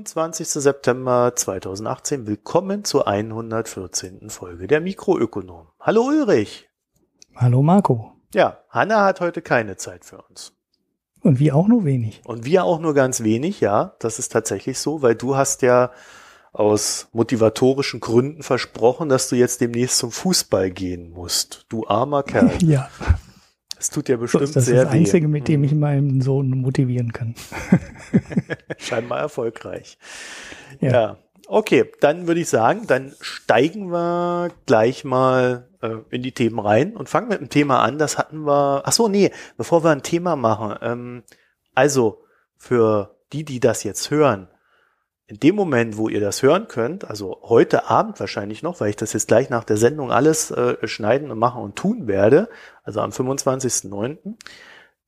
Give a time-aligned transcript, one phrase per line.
[0.00, 0.48] Freitag, der 25.
[0.48, 2.26] September 2018.
[2.26, 4.30] Willkommen zur 114.
[4.30, 5.66] Folge der Mikroökonom.
[5.78, 6.68] Hallo Ulrich.
[7.36, 8.12] Hallo Marco.
[8.32, 10.52] Ja, Hanna hat heute keine Zeit für uns.
[11.22, 12.22] Und wir auch nur wenig.
[12.24, 13.94] Und wir auch nur ganz wenig, ja.
[13.98, 15.90] Das ist tatsächlich so, weil du hast ja
[16.52, 21.66] aus motivatorischen Gründen versprochen, dass du jetzt demnächst zum Fußball gehen musst.
[21.68, 22.52] Du armer Kerl.
[22.62, 22.88] ja.
[23.80, 25.30] Es tut ja bestimmt das sehr ist das Einzige, weh.
[25.30, 27.34] mit dem ich meinen Sohn motivieren kann.
[28.78, 29.96] Scheinbar erfolgreich.
[30.80, 30.90] Ja.
[30.90, 31.16] Ja.
[31.48, 36.94] Okay, dann würde ich sagen, dann steigen wir gleich mal äh, in die Themen rein
[36.94, 37.96] und fangen mit dem Thema an.
[37.96, 38.82] Das hatten wir.
[38.84, 40.76] Ach so, nee, bevor wir ein Thema machen.
[40.82, 41.22] Ähm,
[41.74, 42.22] also
[42.58, 44.48] für die, die das jetzt hören,
[45.30, 48.96] in dem Moment, wo ihr das hören könnt, also heute Abend wahrscheinlich noch, weil ich
[48.96, 52.48] das jetzt gleich nach der Sendung alles äh, schneiden und machen und tun werde,
[52.82, 54.18] also am 25.09.,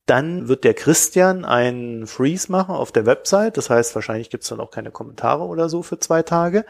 [0.05, 3.57] dann wird der Christian einen Freeze machen auf der Website.
[3.57, 6.65] Das heißt, wahrscheinlich gibt's dann auch keine Kommentare oder so für zwei Tage.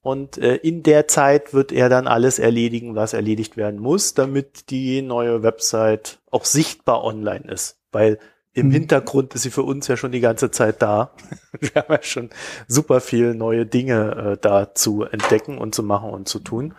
[0.00, 4.70] Und äh, in der Zeit wird er dann alles erledigen, was erledigt werden muss, damit
[4.70, 7.78] die neue Website auch sichtbar online ist.
[7.92, 8.18] Weil
[8.54, 8.72] im Mhm.
[8.72, 11.14] Hintergrund ist sie für uns ja schon die ganze Zeit da.
[11.60, 12.30] Wir haben ja schon
[12.68, 16.74] super viel neue Dinge äh, da zu entdecken und zu machen und zu tun.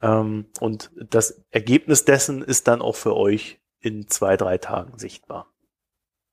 [0.00, 5.52] Ähm, und das Ergebnis dessen ist dann auch für euch in zwei, drei Tagen sichtbar.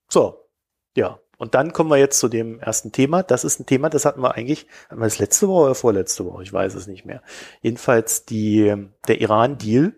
[0.08, 0.48] So,
[0.96, 1.18] ja.
[1.36, 3.24] Und dann kommen wir jetzt zu dem ersten Thema.
[3.24, 6.24] Das ist ein Thema, das hatten wir eigentlich, hatten wir das letzte Woche oder vorletzte
[6.24, 6.44] Woche?
[6.44, 7.22] Ich weiß es nicht mehr.
[7.60, 8.72] Jedenfalls die,
[9.08, 9.94] der Iran-Deal.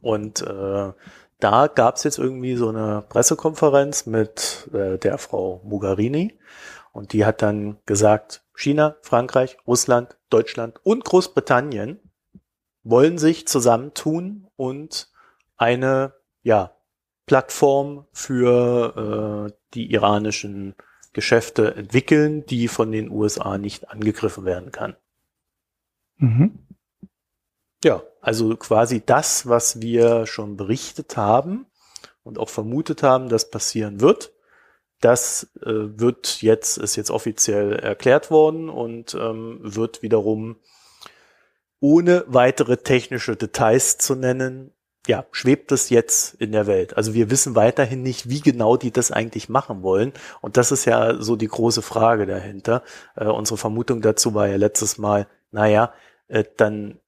[0.00, 0.92] Und äh,
[1.38, 6.38] da gab es jetzt irgendwie so eine Pressekonferenz mit äh, der Frau Mogherini.
[6.92, 12.00] Und die hat dann gesagt, China, Frankreich, Russland, Deutschland und Großbritannien
[12.84, 15.10] wollen sich zusammentun und
[15.56, 16.72] eine ja,
[17.26, 20.74] Plattform für äh, die iranischen
[21.12, 24.96] Geschäfte entwickeln, die von den USA nicht angegriffen werden kann.
[26.18, 26.65] Mhm.
[27.86, 31.66] Ja, also quasi das, was wir schon berichtet haben
[32.24, 34.32] und auch vermutet haben, dass passieren wird,
[35.00, 40.56] das äh, wird jetzt, ist jetzt offiziell erklärt worden und ähm, wird wiederum
[41.78, 44.72] ohne weitere technische Details zu nennen,
[45.06, 46.96] ja, schwebt es jetzt in der Welt.
[46.96, 50.12] Also wir wissen weiterhin nicht, wie genau die das eigentlich machen wollen.
[50.40, 52.82] Und das ist ja so die große Frage dahinter.
[53.14, 55.92] Äh, unsere Vermutung dazu war ja letztes Mal, naja,
[56.26, 56.98] äh, dann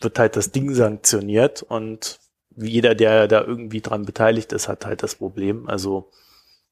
[0.00, 2.20] wird halt das Ding sanktioniert und
[2.56, 5.68] jeder, der da irgendwie dran beteiligt ist, hat halt das Problem.
[5.68, 6.10] Also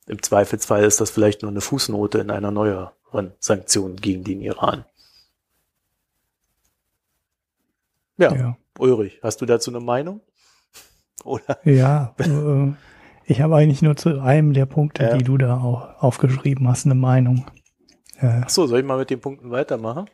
[0.07, 4.85] im Zweifelsfall ist das vielleicht nur eine Fußnote in einer neueren Sanktion gegen den Iran.
[8.19, 8.57] Ja, Ja.
[8.79, 10.21] Ulrich, hast du dazu eine Meinung?
[11.25, 11.59] Oder?
[11.65, 12.15] Ja.
[12.19, 12.73] äh,
[13.25, 15.17] ich habe eigentlich nur zu einem der Punkte, Ja.
[15.17, 17.47] die du da auch aufgeschrieben hast, eine Meinung.
[18.21, 20.11] Äh, Ach so, soll ich mal mit den Punkten weitermachen?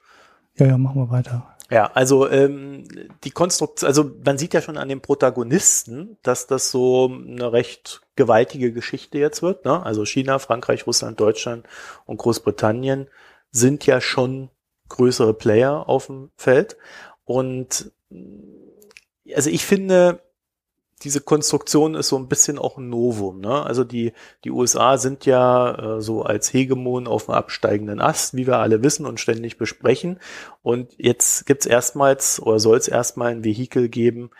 [0.56, 1.51] ja, ja, machen wir weiter.
[1.72, 2.84] Ja, also ähm,
[3.24, 8.02] die Konstruktion, also man sieht ja schon an den Protagonisten, dass das so eine recht
[8.14, 9.64] gewaltige Geschichte jetzt wird.
[9.64, 9.82] Ne?
[9.82, 11.66] Also China, Frankreich, Russland, Deutschland
[12.04, 13.08] und Großbritannien
[13.50, 14.50] sind ja schon
[14.90, 16.76] größere Player auf dem Feld.
[17.24, 17.90] Und
[19.34, 20.20] also ich finde,
[21.04, 23.40] diese Konstruktion ist so ein bisschen auch ein Novum.
[23.40, 23.64] Ne?
[23.64, 24.12] Also die,
[24.44, 28.82] die USA sind ja äh, so als Hegemon auf dem absteigenden Ast, wie wir alle
[28.82, 30.18] wissen und ständig besprechen.
[30.62, 34.30] Und jetzt gibt's erstmals oder soll es erstmal ein Vehikel geben,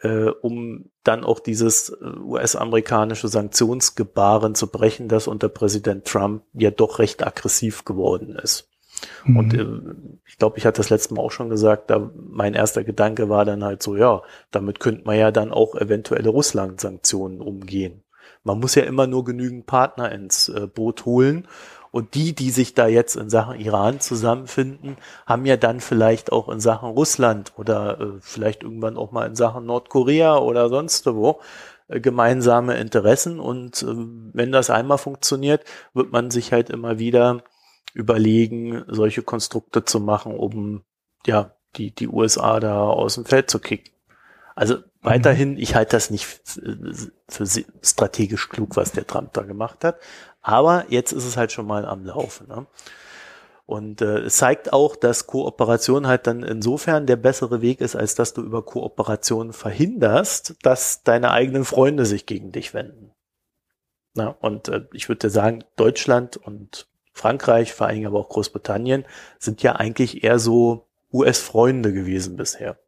[0.00, 6.70] äh, um dann auch dieses äh, US-amerikanische Sanktionsgebaren zu brechen, das unter Präsident Trump ja
[6.70, 8.68] doch recht aggressiv geworden ist.
[9.26, 9.60] Und Mhm.
[9.60, 13.28] äh, ich glaube, ich hatte das letzte Mal auch schon gesagt, da mein erster Gedanke
[13.28, 18.02] war dann halt so, ja, damit könnte man ja dann auch eventuelle Russland-Sanktionen umgehen.
[18.44, 21.46] Man muss ja immer nur genügend Partner ins äh, Boot holen.
[21.90, 26.50] Und die, die sich da jetzt in Sachen Iran zusammenfinden, haben ja dann vielleicht auch
[26.50, 31.40] in Sachen Russland oder äh, vielleicht irgendwann auch mal in Sachen Nordkorea oder sonst wo
[31.88, 33.40] äh, gemeinsame Interessen.
[33.40, 33.86] Und äh,
[34.34, 35.64] wenn das einmal funktioniert,
[35.94, 37.42] wird man sich halt immer wieder
[37.94, 40.82] überlegen, solche Konstrukte zu machen, um
[41.26, 43.92] ja die die USA da aus dem Feld zu kicken.
[44.54, 46.26] Also weiterhin, ich halte das nicht
[47.28, 47.46] für
[47.82, 50.00] strategisch klug, was der Trump da gemacht hat.
[50.40, 52.48] Aber jetzt ist es halt schon mal am Laufen.
[52.48, 52.66] Ne?
[53.66, 58.14] Und äh, es zeigt auch, dass Kooperation halt dann insofern der bessere Weg ist, als
[58.14, 63.12] dass du über Kooperation verhinderst, dass deine eigenen Freunde sich gegen dich wenden.
[64.14, 66.88] Na, und äh, ich würde sagen, Deutschland und
[67.18, 69.04] Frankreich, vor allem aber auch Großbritannien,
[69.38, 72.78] sind ja eigentlich eher so US-Freunde gewesen bisher.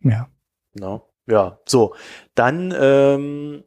[0.00, 0.28] Ja.
[0.74, 1.08] No?
[1.26, 1.94] Ja, so.
[2.34, 3.64] Dann ähm,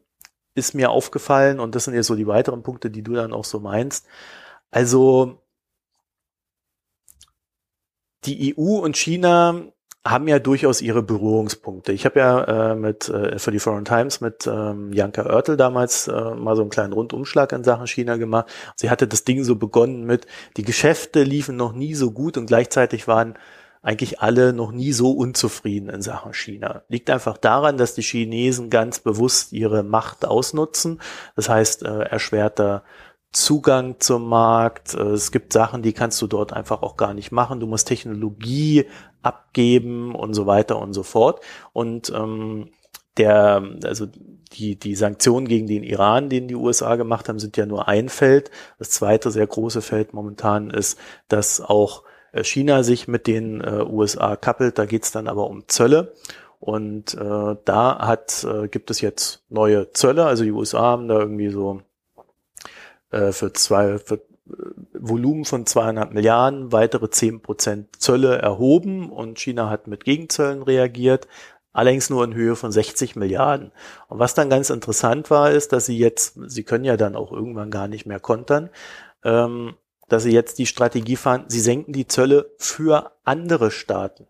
[0.54, 3.44] ist mir aufgefallen, und das sind ja so die weiteren Punkte, die du dann auch
[3.44, 4.06] so meinst.
[4.70, 5.42] Also
[8.24, 9.72] die EU und China
[10.10, 11.92] haben ja durchaus ihre Berührungspunkte.
[11.92, 16.08] Ich habe ja äh, mit äh, für die Foreign Times mit ähm, Janka Oertel damals
[16.08, 18.46] äh, mal so einen kleinen Rundumschlag in Sachen China gemacht.
[18.76, 20.26] Sie hatte das Ding so begonnen mit,
[20.56, 23.34] die Geschäfte liefen noch nie so gut und gleichzeitig waren
[23.82, 26.82] eigentlich alle noch nie so unzufrieden in Sachen China.
[26.88, 31.00] Liegt einfach daran, dass die Chinesen ganz bewusst ihre Macht ausnutzen.
[31.36, 32.82] Das heißt, äh, erschwerter
[33.30, 34.94] Zugang zum Markt.
[34.94, 37.60] Äh, es gibt Sachen, die kannst du dort einfach auch gar nicht machen.
[37.60, 38.86] Du musst Technologie
[39.26, 41.40] abgeben und so weiter und so fort.
[41.72, 42.70] Und ähm,
[43.16, 44.06] der, also
[44.52, 48.08] die, die Sanktionen gegen den Iran, den die USA gemacht haben, sind ja nur ein
[48.08, 48.50] Feld.
[48.78, 53.84] Das zweite sehr große Feld momentan ist, dass auch äh, China sich mit den äh,
[53.88, 54.78] USA kappelt.
[54.78, 56.14] Da geht's dann aber um Zölle.
[56.60, 60.26] Und äh, da hat, äh, gibt es jetzt neue Zölle.
[60.26, 61.82] Also die USA haben da irgendwie so
[63.10, 64.20] äh, für zwei, für
[65.08, 71.28] Volumen von zweieinhalb Milliarden, weitere zehn Prozent Zölle erhoben und China hat mit Gegenzöllen reagiert,
[71.72, 73.72] allerdings nur in Höhe von 60 Milliarden.
[74.08, 77.32] Und was dann ganz interessant war, ist, dass sie jetzt, sie können ja dann auch
[77.32, 78.70] irgendwann gar nicht mehr kontern,
[79.24, 79.74] ähm,
[80.08, 84.26] dass sie jetzt die Strategie fahren, sie senken die Zölle für andere Staaten.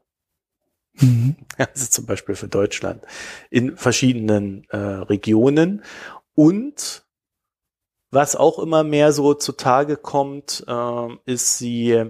[0.94, 1.36] Mhm.
[1.58, 3.02] Also zum Beispiel für Deutschland
[3.48, 5.82] in verschiedenen äh, Regionen
[6.34, 7.05] und
[8.10, 12.04] was auch immer mehr so zutage kommt, äh, ist sie,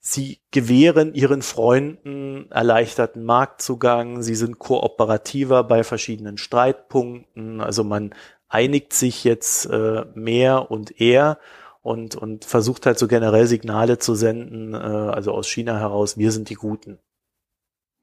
[0.00, 8.14] sie gewähren ihren Freunden erleichterten Marktzugang, sie sind kooperativer bei verschiedenen Streitpunkten, also man
[8.48, 11.38] einigt sich jetzt äh, mehr und eher
[11.82, 16.32] und, und versucht halt so generell Signale zu senden, äh, also aus China heraus, wir
[16.32, 16.98] sind die Guten.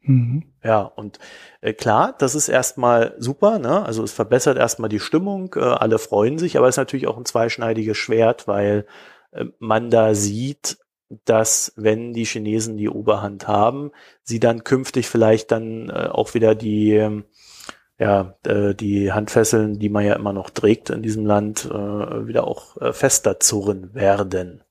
[0.04, 0.44] Mhm.
[0.64, 1.20] Ja, und
[1.62, 3.86] äh, klar, das ist erstmal super, ne?
[3.86, 7.18] Also es verbessert erstmal die Stimmung, äh, alle freuen sich, aber es ist natürlich auch
[7.18, 8.86] ein zweischneidiges Schwert, weil
[9.32, 10.78] äh, man da sieht,
[11.26, 13.92] dass wenn die Chinesen die Oberhand haben,
[14.24, 17.26] sie dann künftig vielleicht dann äh, auch wieder die ähm,
[18.00, 22.46] ja, äh, die Handfesseln, die man ja immer noch trägt in diesem Land, äh, wieder
[22.48, 24.64] auch äh, fester zurren werden.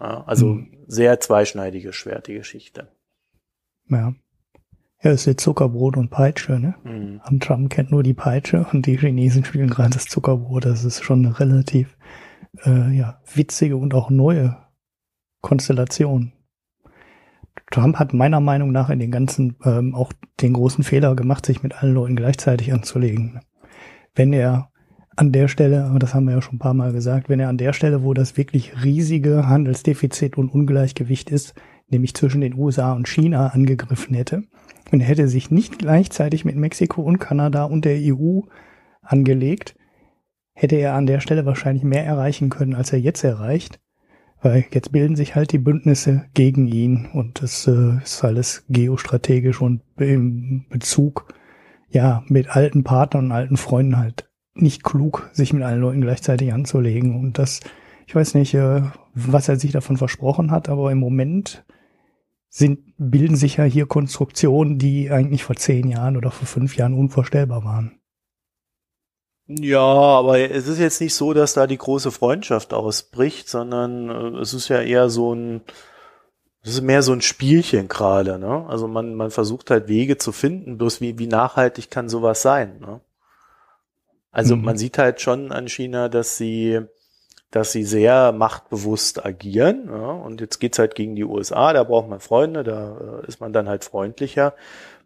[0.00, 0.84] Ja, also mhm.
[0.86, 2.88] sehr zweischneidiges Schwert, die Geschichte.
[3.86, 4.14] Ja.
[5.02, 6.74] Ja, ist jetzt Zuckerbrot und Peitsche, ne?
[6.84, 7.20] Mhm.
[7.28, 10.64] Und Trump kennt nur die Peitsche und die Chinesen spielen gerade das Zuckerbrot.
[10.64, 11.96] Das ist schon eine relativ
[12.64, 14.56] äh, ja, witzige und auch neue
[15.40, 16.32] Konstellation.
[17.70, 21.62] Trump hat meiner Meinung nach in den ganzen ähm, auch den großen Fehler gemacht, sich
[21.62, 23.40] mit allen Leuten gleichzeitig anzulegen.
[24.14, 24.70] Wenn er
[25.16, 27.58] an der Stelle, das haben wir ja schon ein paar Mal gesagt, wenn er an
[27.58, 31.54] der Stelle, wo das wirklich riesige Handelsdefizit und Ungleichgewicht ist,
[31.88, 34.44] nämlich zwischen den USA und China angegriffen hätte,
[34.90, 38.40] und er hätte sich nicht gleichzeitig mit Mexiko und Kanada und der EU
[39.02, 39.76] angelegt,
[40.54, 43.80] hätte er an der Stelle wahrscheinlich mehr erreichen können, als er jetzt erreicht.
[44.40, 49.60] Weil jetzt bilden sich halt die Bündnisse gegen ihn und das äh, ist alles geostrategisch
[49.60, 51.34] und im Bezug
[51.90, 56.52] ja mit alten Partnern und alten Freunden halt nicht klug, sich mit allen Leuten gleichzeitig
[56.52, 57.18] anzulegen.
[57.18, 57.60] Und das,
[58.06, 58.82] ich weiß nicht, äh,
[59.14, 61.64] was er sich davon versprochen hat, aber im Moment
[62.48, 66.94] sind, bilden sich ja hier Konstruktionen, die eigentlich vor zehn Jahren oder vor fünf Jahren
[66.94, 68.00] unvorstellbar waren.
[69.46, 74.38] Ja, aber es ist jetzt nicht so, dass da die große Freundschaft ausbricht, sondern äh,
[74.40, 75.62] es ist ja eher so ein,
[76.62, 78.66] es ist mehr so ein Spielchen gerade, ne?
[78.68, 82.78] Also man, man versucht halt Wege zu finden, bloß wie, wie nachhaltig kann sowas sein,
[82.80, 83.00] ne?
[84.30, 84.64] Also mhm.
[84.64, 86.82] man sieht halt schon an China, dass sie
[87.50, 89.88] dass sie sehr machtbewusst agieren.
[89.88, 93.40] Ja, und jetzt geht's halt gegen die USA, da braucht man Freunde, da äh, ist
[93.40, 94.54] man dann halt freundlicher.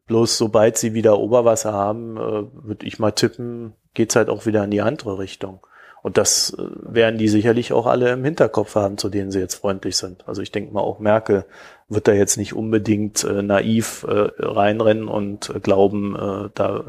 [0.07, 4.65] Bloß sobald sie wieder Oberwasser haben, äh, würde ich mal tippen, geht's halt auch wieder
[4.65, 5.61] in die andere Richtung.
[6.03, 9.55] Und das äh, werden die sicherlich auch alle im Hinterkopf haben, zu denen sie jetzt
[9.55, 10.27] freundlich sind.
[10.27, 11.45] Also ich denke mal, auch Merkel
[11.89, 16.85] wird da jetzt nicht unbedingt äh, naiv äh, reinrennen und äh, glauben, äh, da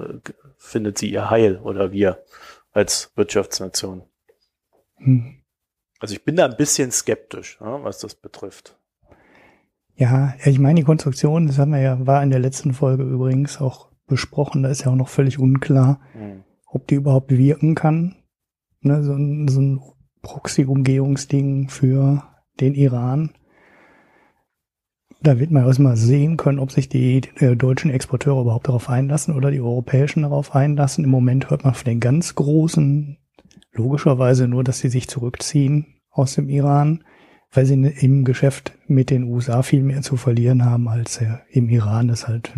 [0.58, 2.24] findet sie ihr Heil oder wir
[2.72, 4.02] als Wirtschaftsnation.
[4.98, 5.43] Hm.
[6.00, 8.78] Also ich bin da ein bisschen skeptisch, ja, was das betrifft.
[9.96, 13.62] Ja, ich meine, die Konstruktion, das haben wir ja, war in der letzten Folge übrigens
[13.62, 16.44] auch besprochen, da ist ja auch noch völlig unklar, hm.
[16.68, 18.16] ob die überhaupt wirken kann.
[18.82, 19.82] Ne, so, ein, so ein
[20.24, 22.24] Proxy-Umgehungsding für
[22.60, 23.32] den Iran.
[25.22, 29.34] Da wird man erstmal sehen können, ob sich die äh, deutschen Exporteure überhaupt darauf einlassen
[29.36, 31.06] oder die europäischen darauf einlassen.
[31.06, 33.18] Im Moment hört man von den ganz großen
[33.74, 37.04] logischerweise nur, dass sie sich zurückziehen aus dem Iran,
[37.52, 42.10] weil sie im Geschäft mit den USA viel mehr zu verlieren haben, als im Iran
[42.10, 42.54] ist halt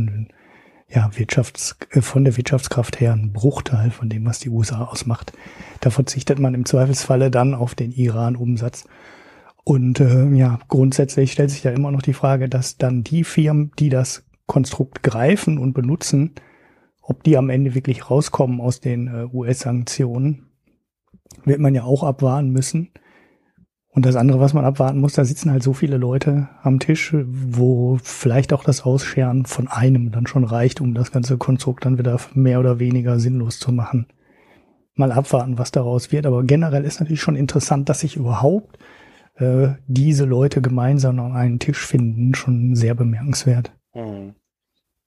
[0.87, 5.33] ja, Wirtschafts, äh, von der Wirtschaftskraft her ein Bruchteil von dem, was die USA ausmacht.
[5.81, 8.87] Da verzichtet man im Zweifelsfalle dann auf den Iran-Umsatz.
[9.63, 13.71] Und äh, ja, grundsätzlich stellt sich ja immer noch die Frage, dass dann die Firmen,
[13.79, 16.35] die das Konstrukt greifen und benutzen,
[17.01, 20.44] ob die am Ende wirklich rauskommen aus den äh, US-Sanktionen,
[21.43, 22.91] wird man ja auch abwarten müssen.
[23.89, 27.15] Und das andere, was man abwarten muss, da sitzen halt so viele Leute am Tisch,
[27.15, 31.97] wo vielleicht auch das Ausscheren von einem dann schon reicht, um das ganze Konstrukt dann
[31.97, 34.07] wieder mehr oder weniger sinnlos zu machen.
[34.95, 36.25] Mal abwarten, was daraus wird.
[36.25, 38.77] Aber generell ist natürlich schon interessant, dass sich überhaupt
[39.35, 43.71] äh, diese Leute gemeinsam an einen Tisch finden, schon sehr bemerkenswert.
[43.93, 44.35] Hm.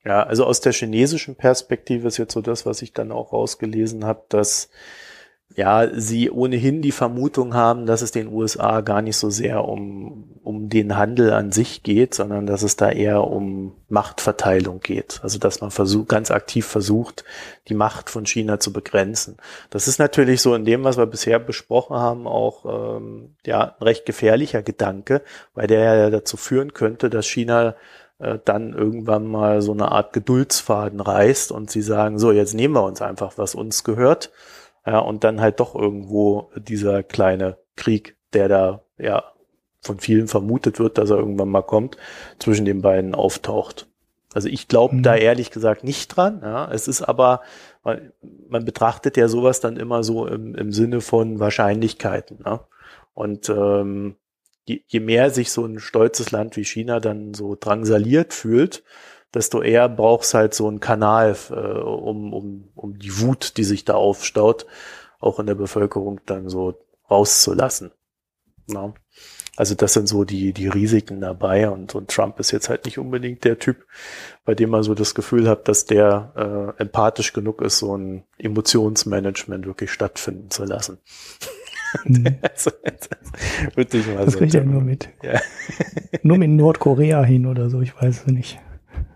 [0.04, 4.06] Ja, also aus der chinesischen Perspektive ist jetzt so das, was ich dann auch rausgelesen
[4.06, 4.70] habe, dass
[5.58, 10.38] ja, sie ohnehin die Vermutung haben, dass es den USA gar nicht so sehr um,
[10.44, 15.18] um den Handel an sich geht, sondern dass es da eher um Machtverteilung geht.
[15.24, 17.24] Also dass man versucht, ganz aktiv versucht,
[17.66, 19.36] die Macht von China zu begrenzen.
[19.68, 23.82] Das ist natürlich so in dem, was wir bisher besprochen haben, auch ähm, ja, ein
[23.84, 25.22] recht gefährlicher Gedanke,
[25.54, 27.74] weil der ja dazu führen könnte, dass China
[28.20, 32.74] äh, dann irgendwann mal so eine Art Geduldsfaden reißt und sie sagen, so, jetzt nehmen
[32.74, 34.30] wir uns einfach, was uns gehört
[34.88, 39.22] ja, und dann halt doch irgendwo dieser kleine Krieg, der da ja
[39.82, 41.98] von vielen vermutet wird, dass er irgendwann mal kommt,
[42.38, 43.86] zwischen den beiden auftaucht.
[44.32, 45.02] Also ich glaube mhm.
[45.02, 46.40] da ehrlich gesagt nicht dran.
[46.42, 46.70] Ja.
[46.72, 47.42] Es ist aber,
[47.84, 48.12] man,
[48.48, 52.38] man betrachtet ja sowas dann immer so im, im Sinne von Wahrscheinlichkeiten.
[52.44, 52.60] Ne?
[53.12, 54.16] Und ähm,
[54.64, 58.84] je, je mehr sich so ein stolzes Land wie China dann so drangsaliert fühlt,
[59.34, 63.84] desto eher brauchst halt so einen Kanal, äh, um, um, um die Wut, die sich
[63.84, 64.66] da aufstaut,
[65.20, 66.74] auch in der Bevölkerung dann so
[67.10, 67.92] rauszulassen.
[68.68, 68.92] Ja.
[69.56, 72.96] Also das sind so die, die Risiken dabei und, und Trump ist jetzt halt nicht
[72.96, 73.86] unbedingt der Typ,
[74.44, 78.22] bei dem man so das Gefühl hat, dass der äh, empathisch genug ist, so ein
[78.38, 80.98] Emotionsmanagement wirklich stattfinden zu lassen.
[82.04, 82.38] Hm.
[82.42, 83.08] das, das,
[83.74, 85.08] das kriegt er nur mit.
[85.24, 85.40] Ja.
[86.22, 88.60] nur mit Nordkorea hin oder so, ich weiß es nicht.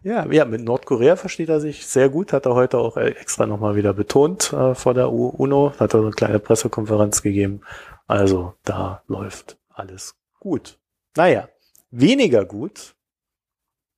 [0.05, 3.77] Ja, ja, mit Nordkorea versteht er sich sehr gut, hat er heute auch extra nochmal
[3.77, 7.61] wieder betont äh, vor der UNO, hat er eine kleine Pressekonferenz gegeben.
[8.09, 10.79] Also da läuft alles gut.
[11.17, 11.49] Naja,
[11.91, 12.97] weniger gut.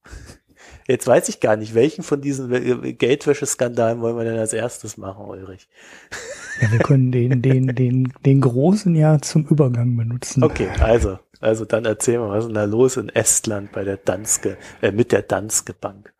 [0.86, 5.24] Jetzt weiß ich gar nicht, welchen von diesen Geldwäscheskandalen wollen wir denn als erstes machen,
[5.24, 5.70] Ulrich?
[6.60, 10.44] Ja, wir können den, den, den, den großen ja zum Übergang benutzen.
[10.44, 13.98] Okay, also also dann erzähl mal, was ist denn da los in Estland bei der
[13.98, 16.14] Danske, äh, mit der Danske Bank?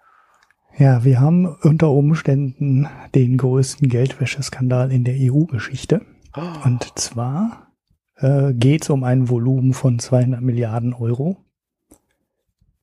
[0.77, 6.03] Ja, wir haben unter Umständen den größten Geldwäscheskandal in der EU-Geschichte.
[6.37, 6.43] Oh.
[6.67, 7.73] Und zwar
[8.17, 11.39] äh, geht es um ein Volumen von 200 Milliarden Euro,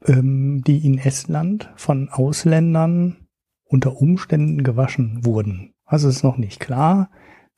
[0.07, 3.27] ähm, die in Estland von Ausländern
[3.65, 5.75] unter Umständen gewaschen wurden.
[5.85, 7.11] Also ist noch nicht klar,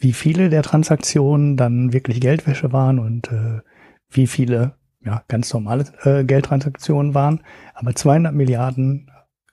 [0.03, 3.61] wie viele der Transaktionen dann wirklich Geldwäsche waren und äh,
[4.09, 7.41] wie viele ja, ganz normale äh, Geldtransaktionen waren,
[7.73, 9.09] aber 200 Milliarden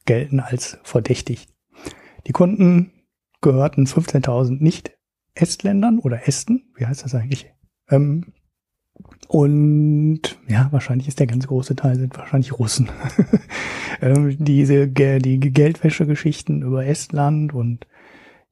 [0.06, 1.48] gelten als verdächtig.
[2.26, 2.92] Die Kunden
[3.40, 4.96] gehörten 15.000 nicht
[5.34, 7.52] Estländern oder Esten, wie heißt das eigentlich?
[7.88, 8.32] Ähm,
[9.28, 12.90] und ja, wahrscheinlich ist der ganz große Teil sind wahrscheinlich Russen.
[14.02, 17.86] ähm, diese die Geldwäsche-Geschichten über Estland und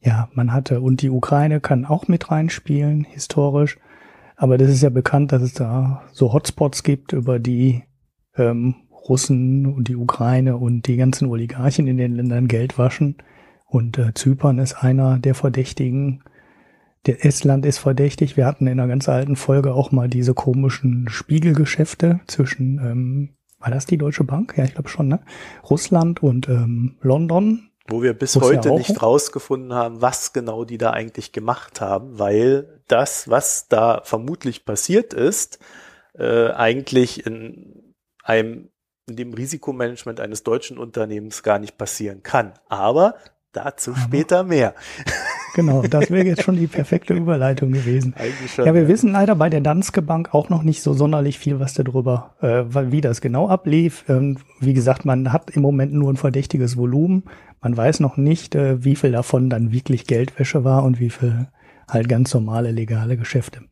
[0.01, 3.79] ja, man hatte und die Ukraine kann auch mit reinspielen historisch.
[4.37, 7.83] Aber das ist ja bekannt, dass es da so Hotspots gibt, über die
[8.37, 8.77] ähm,
[9.09, 13.17] Russen und die Ukraine und die ganzen Oligarchen in den Ländern Geld waschen.
[13.67, 16.23] Und äh, Zypern ist einer der Verdächtigen.
[17.07, 18.37] Der Estland ist verdächtig.
[18.37, 23.71] Wir hatten in einer ganz alten Folge auch mal diese komischen Spiegelgeschäfte zwischen, ähm, war
[23.71, 24.55] das die Deutsche Bank?
[24.57, 25.21] Ja, ich glaube schon, ne?
[25.69, 27.68] Russland und ähm, London.
[27.89, 32.83] Wo wir bis heute nicht rausgefunden haben, was genau die da eigentlich gemacht haben, weil
[32.87, 35.59] das, was da vermutlich passiert ist,
[36.15, 38.71] äh, eigentlich in einem
[39.09, 42.53] in dem Risikomanagement eines deutschen Unternehmens gar nicht passieren kann.
[42.69, 43.15] Aber
[43.53, 44.75] dazu später mehr.
[45.59, 48.15] Genau, das wäre jetzt schon die perfekte Überleitung gewesen.
[48.17, 48.89] Eigentlich schon, ja, wir ja.
[48.89, 52.63] wissen leider bei der Danske Bank auch noch nicht so sonderlich viel, was darüber, äh,
[52.93, 54.05] wie das genau ablief.
[54.09, 57.25] Ähm, wie gesagt, man hat im Moment nur ein verdächtiges Volumen.
[57.61, 61.49] Man weiß noch nicht, äh, wie viel davon dann wirklich Geldwäsche war und wie viel
[61.89, 63.63] halt ganz normale legale Geschäfte.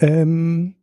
[0.00, 0.74] Ähm,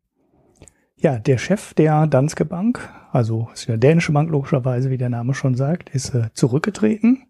[0.98, 5.36] ja, der Chef der Danske Bank, also ist eine dänische Bank logischerweise, wie der Name
[5.36, 7.28] schon sagt, ist äh, zurückgetreten.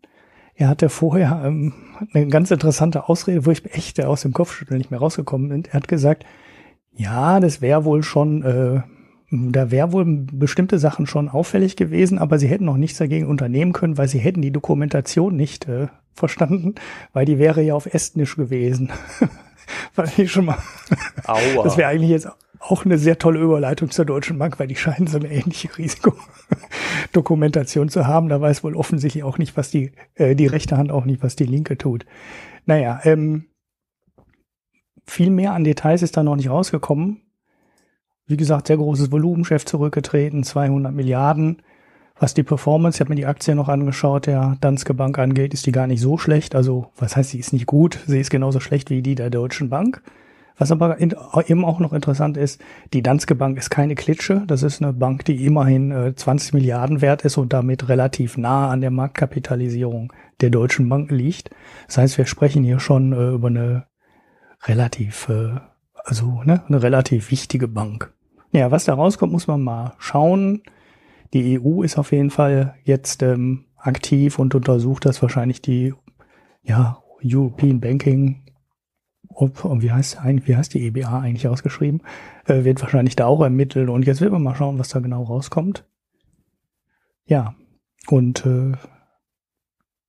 [0.62, 1.74] Er hatte vorher ähm,
[2.13, 5.65] eine ganz interessante Ausrede, wo ich echt äh, aus dem Kopfschütteln nicht mehr rausgekommen bin.
[5.65, 6.24] Er hat gesagt,
[6.94, 8.82] ja, das wäre wohl schon äh,
[9.32, 13.74] da wäre wohl bestimmte Sachen schon auffällig gewesen, aber sie hätten noch nichts dagegen unternehmen
[13.74, 16.75] können, weil sie hätten die Dokumentation nicht äh, verstanden,
[17.12, 18.91] weil die wäre ja auf Estnisch gewesen.
[19.94, 20.60] Fand ich schon mal.
[21.25, 21.63] Aua.
[21.63, 22.30] Das wäre eigentlich jetzt
[22.62, 27.89] auch eine sehr tolle Überleitung zur Deutschen Bank, weil die scheinen so eine ähnliche Risikodokumentation
[27.89, 28.30] zu haben.
[28.30, 31.36] Da weiß wohl offensichtlich auch nicht, was die, äh, die rechte Hand auch nicht, was
[31.36, 32.06] die linke tut.
[32.65, 33.46] Naja, ähm,
[35.06, 37.22] viel mehr an Details ist da noch nicht rausgekommen.
[38.27, 41.63] Wie gesagt, sehr großes Volumen, Chef zurückgetreten, 200 Milliarden.
[42.18, 45.65] Was die Performance, ich habe mir die Aktie noch angeschaut, der Danske Bank angeht, ist
[45.65, 46.53] die gar nicht so schlecht.
[46.53, 47.98] Also, was heißt, sie ist nicht gut?
[48.06, 50.03] Sie ist genauso schlecht wie die der Deutschen Bank.
[50.58, 51.15] Was aber in,
[51.48, 52.62] eben auch noch interessant ist,
[52.93, 54.43] die Danske Bank ist keine Klitsche.
[54.48, 58.70] Das ist eine Bank, die immerhin äh, 20 Milliarden wert ist und damit relativ nah
[58.70, 61.50] an der Marktkapitalisierung der Deutschen Bank liegt.
[61.88, 63.86] Das heißt, wir sprechen hier schon äh, über eine
[64.63, 65.55] relativ, äh,
[66.03, 68.13] also ne, eine relativ wichtige Bank.
[68.51, 70.62] Ja, was da rauskommt, muss man mal schauen.
[71.34, 75.93] Die EU ist auf jeden Fall jetzt ähm, aktiv und untersucht das wahrscheinlich die
[76.63, 78.43] ja, European Banking
[79.33, 82.01] ob, wie heißt wie heißt die EBA eigentlich ausgeschrieben,
[82.45, 85.23] äh, wird wahrscheinlich da auch ermittelt und jetzt wird man mal schauen, was da genau
[85.23, 85.85] rauskommt.
[87.25, 87.55] Ja,
[88.07, 88.73] und äh,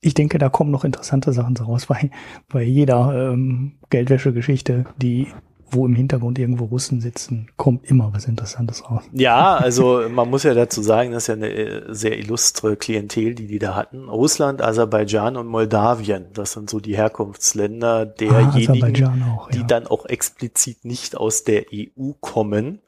[0.01, 2.11] ich denke, da kommen noch interessante Sachen raus, weil
[2.49, 5.29] bei jeder ähm, Geldwäsche-Geschichte, die
[5.73, 9.03] wo im Hintergrund irgendwo Russen sitzen, kommt immer was Interessantes raus.
[9.13, 13.35] Ja, also man muss ja dazu sagen, das ist ja eine äh, sehr illustre Klientel,
[13.35, 14.09] die die da hatten.
[14.09, 19.59] Russland, Aserbaidschan und Moldawien, das sind so die Herkunftsländer derjenigen, ah, auch, ja.
[19.59, 22.81] die dann auch explizit nicht aus der EU kommen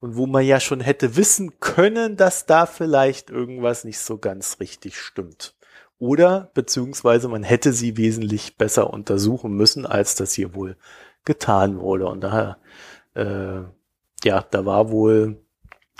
[0.00, 4.58] und wo man ja schon hätte wissen können, dass da vielleicht irgendwas nicht so ganz
[4.60, 5.54] richtig stimmt.
[5.98, 10.76] Oder beziehungsweise man hätte sie wesentlich besser untersuchen müssen, als das hier wohl
[11.24, 12.06] getan wurde.
[12.06, 12.58] Und daher,
[13.14, 13.62] äh,
[14.24, 15.42] ja, da war wohl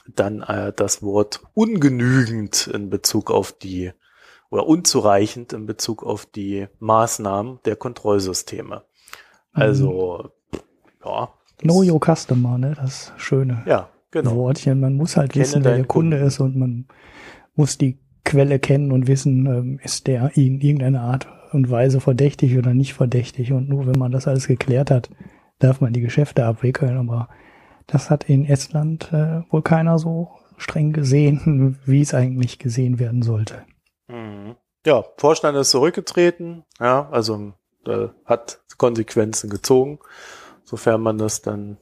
[0.07, 3.93] dann äh, das Wort ungenügend in Bezug auf die
[4.51, 8.83] oder unzureichend in Bezug auf die Maßnahmen der Kontrollsysteme.
[9.53, 10.59] Also, mhm.
[11.05, 11.29] ja.
[11.63, 12.75] Know your customer, ne?
[12.75, 14.35] Das schöne ja, genau.
[14.35, 14.81] Wortchen.
[14.81, 16.27] Man muss halt wissen, wer der Kunde Kunden.
[16.27, 16.87] ist und man
[17.55, 22.57] muss die Quelle kennen und wissen, ähm, ist der in irgendeiner Art und Weise verdächtig
[22.57, 23.53] oder nicht verdächtig.
[23.53, 25.11] Und nur wenn man das alles geklärt hat,
[25.59, 26.97] darf man die Geschäfte abwickeln.
[26.97, 27.29] Aber
[27.87, 33.23] das hat in Estland äh, wohl keiner so streng gesehen, wie es eigentlich gesehen werden
[33.23, 33.65] sollte.
[34.09, 34.57] Mhm.
[34.87, 37.53] Ja, Vorstand ist zurückgetreten, ja, also
[37.87, 39.99] äh, hat Konsequenzen gezogen,
[40.65, 41.77] sofern man das dann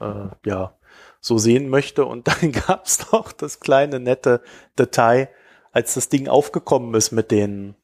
[0.00, 0.74] äh, ja
[1.20, 2.04] so sehen möchte.
[2.04, 4.42] Und dann gab es noch das kleine nette
[4.78, 5.28] Detail,
[5.72, 7.76] als das Ding aufgekommen ist mit den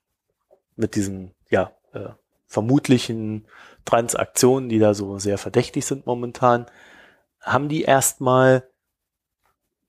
[0.77, 2.11] mit diesen, ja, äh,
[2.47, 3.47] vermutlichen
[3.85, 6.67] Transaktionen, die da so sehr verdächtig sind momentan,
[7.41, 8.69] haben die erstmal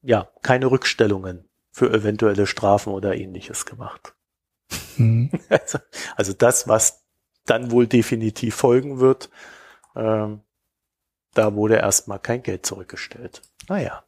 [0.01, 4.15] ja keine Rückstellungen für eventuelle Strafen oder ähnliches gemacht.
[4.97, 5.29] Mhm.
[5.49, 5.79] Also,
[6.15, 7.03] also, das, was
[7.45, 9.29] dann wohl definitiv folgen wird,
[9.95, 10.41] ähm,
[11.33, 13.41] da wurde erstmal kein Geld zurückgestellt.
[13.69, 14.03] Naja.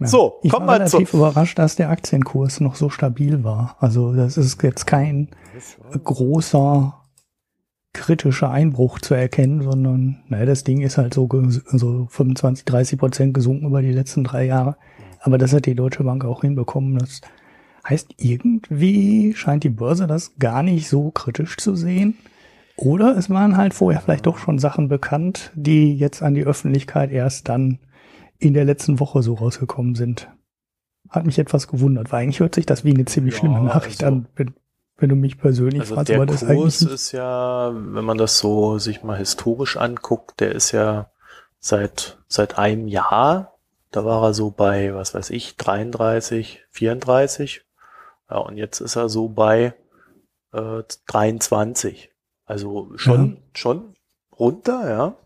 [0.00, 0.06] Ja.
[0.06, 3.76] So, ich war relativ überrascht, dass der Aktienkurs noch so stabil war.
[3.80, 5.28] Also das ist jetzt kein
[6.04, 6.94] großer
[7.92, 13.34] kritischer Einbruch zu erkennen, sondern naja, das Ding ist halt so, so 25, 30 Prozent
[13.34, 14.76] gesunken über die letzten drei Jahre.
[15.20, 16.98] Aber das hat die Deutsche Bank auch hinbekommen.
[16.98, 17.20] Das
[17.88, 22.16] heißt, irgendwie scheint die Börse das gar nicht so kritisch zu sehen.
[22.76, 27.10] Oder es waren halt vorher vielleicht doch schon Sachen bekannt, die jetzt an die Öffentlichkeit
[27.10, 27.80] erst dann
[28.38, 30.28] in der letzten Woche so rausgekommen sind.
[31.08, 34.04] Hat mich etwas gewundert, weil eigentlich hört sich das wie eine ziemlich ja, schlimme Nachricht
[34.04, 34.54] also, an, wenn,
[34.96, 36.10] wenn, du mich persönlich also fragst.
[36.10, 40.72] Der das Kurs ist ja, wenn man das so sich mal historisch anguckt, der ist
[40.72, 41.10] ja
[41.60, 43.54] seit, seit einem Jahr,
[43.90, 47.64] da war er so bei, was weiß ich, 33, 34.
[48.30, 49.74] Ja, und jetzt ist er so bei
[50.52, 52.10] äh, 23.
[52.44, 53.36] Also schon, ja.
[53.54, 53.94] schon
[54.38, 55.16] runter, ja.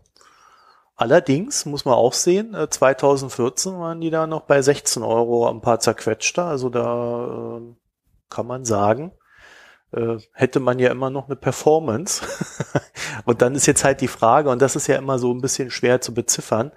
[1.03, 5.59] Allerdings muss man auch sehen, 2014 äh, waren die da noch bei 16 Euro ein
[5.59, 6.45] paar zerquetschter.
[6.45, 7.75] Also da äh,
[8.29, 9.11] kann man sagen,
[9.91, 12.25] äh, hätte man ja immer noch eine Performance.
[13.25, 15.71] und dann ist jetzt halt die Frage, und das ist ja immer so ein bisschen
[15.71, 16.71] schwer zu beziffern,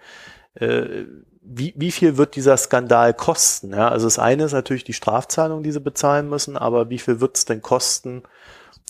[0.59, 3.75] wie, wie viel wird dieser Skandal kosten?
[3.75, 7.21] Ja, also das eine ist natürlich die Strafzahlung, die sie bezahlen müssen, aber wie viel
[7.21, 8.23] wird es denn kosten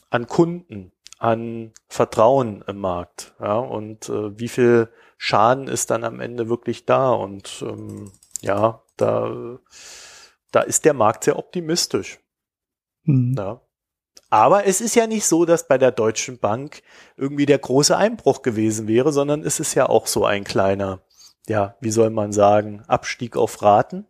[0.08, 3.34] an Kunden, an Vertrauen im Markt?
[3.40, 7.10] Ja, und äh, wie viel Schaden ist dann am Ende wirklich da.
[7.12, 9.58] Und ähm, ja, da,
[10.52, 12.18] da ist der Markt sehr optimistisch.
[13.04, 13.34] Mhm.
[13.36, 13.60] Ja.
[14.28, 16.82] Aber es ist ja nicht so, dass bei der Deutschen Bank
[17.16, 21.00] irgendwie der große Einbruch gewesen wäre, sondern es ist ja auch so ein kleiner,
[21.46, 24.06] ja, wie soll man sagen, Abstieg auf Raten.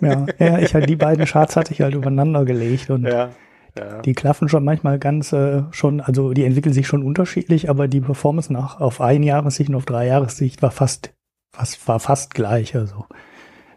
[0.00, 3.30] Ja, ja, ich halt die beiden Charts hatte ich halt übereinander gelegt und ja.
[3.78, 4.00] Ja.
[4.02, 8.00] Die klaffen schon manchmal ganz äh, schon, also die entwickeln sich schon unterschiedlich, aber die
[8.00, 11.12] Performance nach auf ein Jahressicht und auf drei Jahressicht war fast
[11.52, 12.74] was war fast gleich.
[12.74, 13.06] Also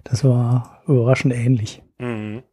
[0.04, 1.82] das war überraschend ähnlich.
[1.98, 2.44] Mhm.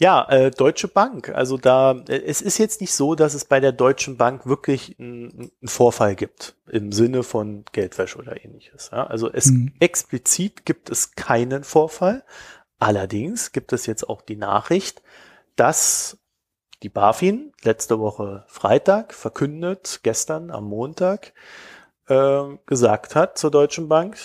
[0.00, 1.30] Ja, äh, Deutsche Bank.
[1.30, 4.96] Also da, äh, es ist jetzt nicht so, dass es bei der Deutschen Bank wirklich
[4.98, 8.90] einen Vorfall gibt im Sinne von Geldwäsche oder ähnliches.
[8.92, 9.06] Ja?
[9.06, 9.72] Also es mhm.
[9.80, 12.24] explizit gibt es keinen Vorfall.
[12.78, 15.02] Allerdings gibt es jetzt auch die Nachricht,
[15.56, 16.18] dass
[16.82, 21.32] die BaFin letzte Woche Freitag verkündet, gestern am Montag,
[22.06, 24.16] äh, gesagt hat zur Deutschen Bank,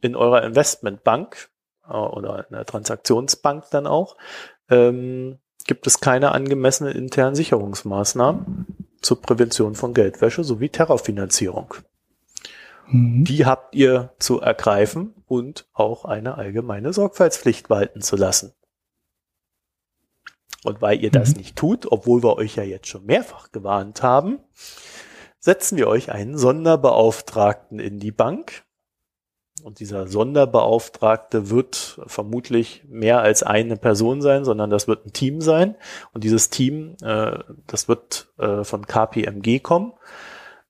[0.00, 1.50] in eurer Investmentbank
[1.88, 4.16] äh, oder in der Transaktionsbank dann auch,
[4.68, 8.66] ähm, gibt es keine angemessenen internen Sicherungsmaßnahmen
[9.00, 11.74] zur Prävention von Geldwäsche sowie Terrorfinanzierung.
[12.86, 13.24] Mhm.
[13.24, 18.52] Die habt ihr zu ergreifen und auch eine allgemeine Sorgfaltspflicht walten zu lassen.
[20.64, 21.12] Und weil ihr mhm.
[21.12, 24.40] das nicht tut, obwohl wir euch ja jetzt schon mehrfach gewarnt haben,
[25.38, 28.64] setzen wir euch einen Sonderbeauftragten in die Bank,
[29.64, 35.40] und dieser Sonderbeauftragte wird vermutlich mehr als eine Person sein, sondern das wird ein Team
[35.40, 35.76] sein.
[36.12, 39.94] Und dieses Team, äh, das wird äh, von KPMG kommen.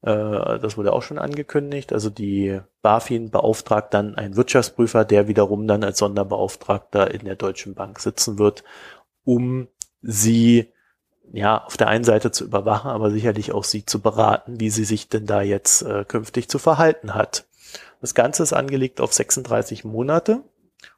[0.03, 1.93] Äh, das wurde auch schon angekündigt.
[1.93, 7.75] Also die BaFin beauftragt dann einen Wirtschaftsprüfer, der wiederum dann als Sonderbeauftragter in der Deutschen
[7.75, 8.63] Bank sitzen wird,
[9.25, 9.67] um
[10.05, 10.73] sie
[11.33, 14.85] ja, auf der einen Seite zu überwachen, aber sicherlich auch sie zu beraten, wie sie
[14.85, 17.47] sich denn da jetzt äh, künftig zu verhalten hat.
[18.01, 20.43] Das Ganze ist angelegt auf 36 Monate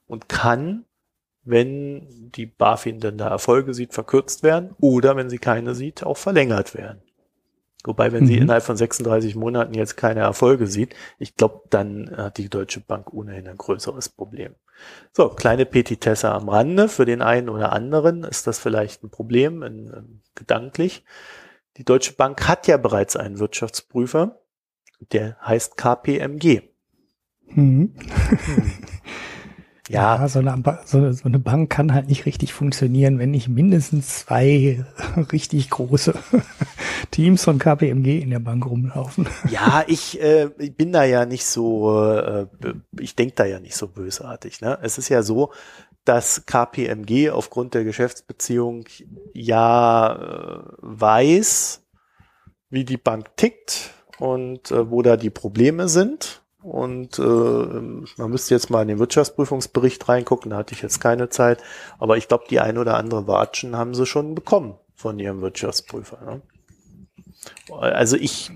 [0.07, 0.85] und kann,
[1.43, 6.19] wenn die BaFin denn da Erfolge sieht, verkürzt werden oder wenn sie keine sieht, auch
[6.19, 7.01] verlängert werden.
[7.85, 8.27] Wobei, wenn mhm.
[8.27, 12.81] sie innerhalb von 36 Monaten jetzt keine Erfolge sieht, ich glaube, dann hat die Deutsche
[12.81, 14.55] Bank ohnehin ein größeres Problem.
[15.13, 16.89] So, kleine Petitesse am Rande.
[16.89, 21.05] Für den einen oder anderen ist das vielleicht ein Problem, in, in, gedanklich.
[21.77, 24.41] Die Deutsche Bank hat ja bereits einen Wirtschaftsprüfer,
[25.13, 26.63] der heißt KPMG.
[27.49, 27.95] Mhm.
[29.89, 33.49] Ja, ja so, eine, so, so, eine, Bank kann halt nicht richtig funktionieren, wenn nicht
[33.49, 34.85] mindestens zwei
[35.33, 36.15] richtig große
[37.11, 39.29] Teams von KPMG in der Bank rumlaufen.
[39.51, 42.47] Ja, ich, äh, ich bin da ja nicht so, äh,
[42.99, 44.61] ich denke da ja nicht so bösartig.
[44.61, 44.79] Ne?
[44.83, 45.53] Es ist ja so,
[46.05, 48.85] dass KPMG aufgrund der Geschäftsbeziehung
[49.33, 51.83] ja äh, weiß,
[52.71, 58.53] wie die Bank tickt und äh, wo da die Probleme sind und äh, man müsste
[58.53, 61.63] jetzt mal in den Wirtschaftsprüfungsbericht reingucken, da hatte ich jetzt keine Zeit.
[62.01, 66.19] Aber ich glaube, die ein oder andere Watschen haben sie schon bekommen von ihrem Wirtschaftsprüfer.
[66.27, 66.43] Ne?
[67.71, 68.51] Also ich,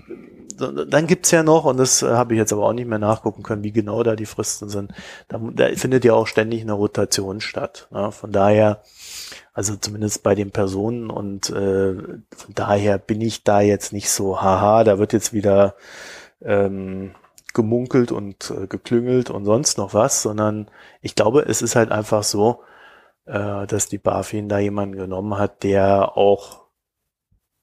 [0.57, 3.63] dann gibt's ja noch, und das habe ich jetzt aber auch nicht mehr nachgucken können,
[3.63, 4.91] wie genau da die Fristen sind.
[5.29, 7.87] Da, da findet ja auch ständig eine Rotation statt.
[7.91, 8.11] Ne?
[8.11, 8.81] Von daher,
[9.53, 14.41] also zumindest bei den Personen und äh, von daher bin ich da jetzt nicht so,
[14.41, 15.75] haha, da wird jetzt wieder
[16.41, 17.11] ähm,
[17.53, 20.69] gemunkelt und äh, geklüngelt und sonst noch was, sondern
[21.01, 22.63] ich glaube, es ist halt einfach so,
[23.25, 26.61] äh, dass die BaFin da jemanden genommen hat, der auch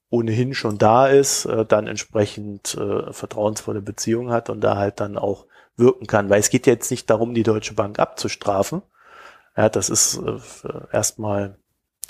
[0.09, 5.17] ohnehin schon da ist, äh, dann entsprechend äh, vertrauensvolle Beziehungen hat und da halt dann
[5.17, 5.45] auch
[5.77, 6.29] wirken kann.
[6.29, 8.81] Weil es geht jetzt nicht darum, die Deutsche Bank abzustrafen.
[9.55, 10.39] Ja, das ist äh,
[10.91, 11.58] erstmal,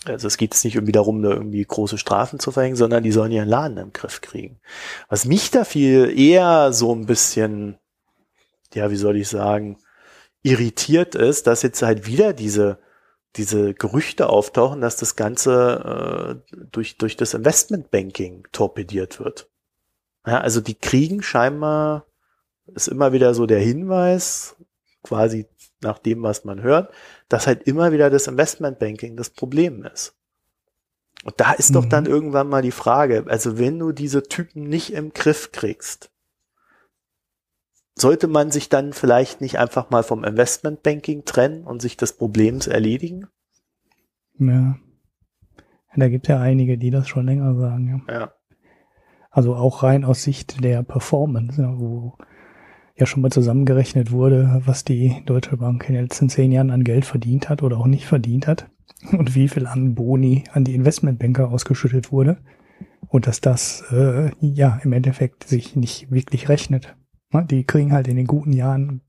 [0.05, 3.11] also es geht jetzt nicht irgendwie darum, da irgendwie große Strafen zu verhängen, sondern die
[3.11, 4.59] sollen ihren Laden im Griff kriegen.
[5.09, 7.77] Was mich da viel eher so ein bisschen,
[8.73, 9.77] ja, wie soll ich sagen,
[10.41, 12.79] irritiert ist, dass jetzt halt wieder diese
[13.35, 19.49] diese Gerüchte auftauchen, dass das Ganze äh, durch, durch das Investmentbanking torpediert wird.
[20.25, 22.05] Ja, also die kriegen scheinbar,
[22.65, 24.55] ist immer wieder so der Hinweis,
[25.03, 25.47] quasi
[25.81, 26.93] nach dem, was man hört,
[27.29, 30.15] dass halt immer wieder das Investmentbanking das Problem ist.
[31.23, 31.73] Und da ist mhm.
[31.73, 32.09] doch dann mhm.
[32.09, 36.11] irgendwann mal die Frage, also wenn du diese Typen nicht im Griff kriegst,
[37.95, 42.67] sollte man sich dann vielleicht nicht einfach mal vom Investmentbanking trennen und sich des Problems
[42.67, 43.27] erledigen?
[44.37, 44.77] Ja.
[45.95, 48.05] Da gibt es ja einige, die das schon länger sagen.
[48.07, 48.13] Ja.
[48.13, 48.33] ja.
[49.31, 52.17] Also auch rein aus Sicht der Performance, ja, wo
[52.99, 56.83] ja schon mal zusammengerechnet wurde, was die Deutsche Bank in den letzten zehn Jahren an
[56.83, 58.69] Geld verdient hat oder auch nicht verdient hat
[59.11, 62.37] und wie viel an Boni an die Investmentbanker ausgeschüttet wurde
[63.07, 66.95] und dass das äh, ja im Endeffekt sich nicht wirklich rechnet.
[67.49, 69.01] Die kriegen halt in den guten Jahren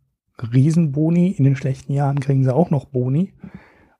[0.53, 3.33] Riesenboni, in den schlechten Jahren kriegen sie auch noch Boni.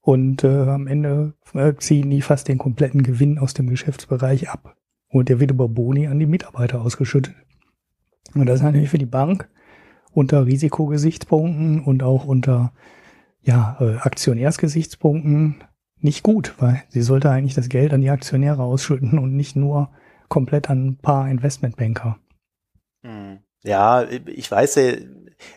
[0.03, 4.77] Und äh, am Ende äh, ziehen die fast den kompletten Gewinn aus dem Geschäftsbereich ab.
[5.09, 7.35] Und der wird über Boni an die Mitarbeiter ausgeschüttet.
[8.35, 9.49] Und das ist natürlich für die Bank
[10.13, 12.73] unter Risikogesichtspunkten und auch unter
[13.43, 15.65] ja, äh, Aktionärsgesichtspunkten
[15.99, 19.91] nicht gut, weil sie sollte eigentlich das Geld an die Aktionäre ausschütten und nicht nur
[20.29, 22.19] komplett an ein paar Investmentbanker.
[23.03, 23.41] Mhm.
[23.63, 24.93] Ja, ich weiß ja,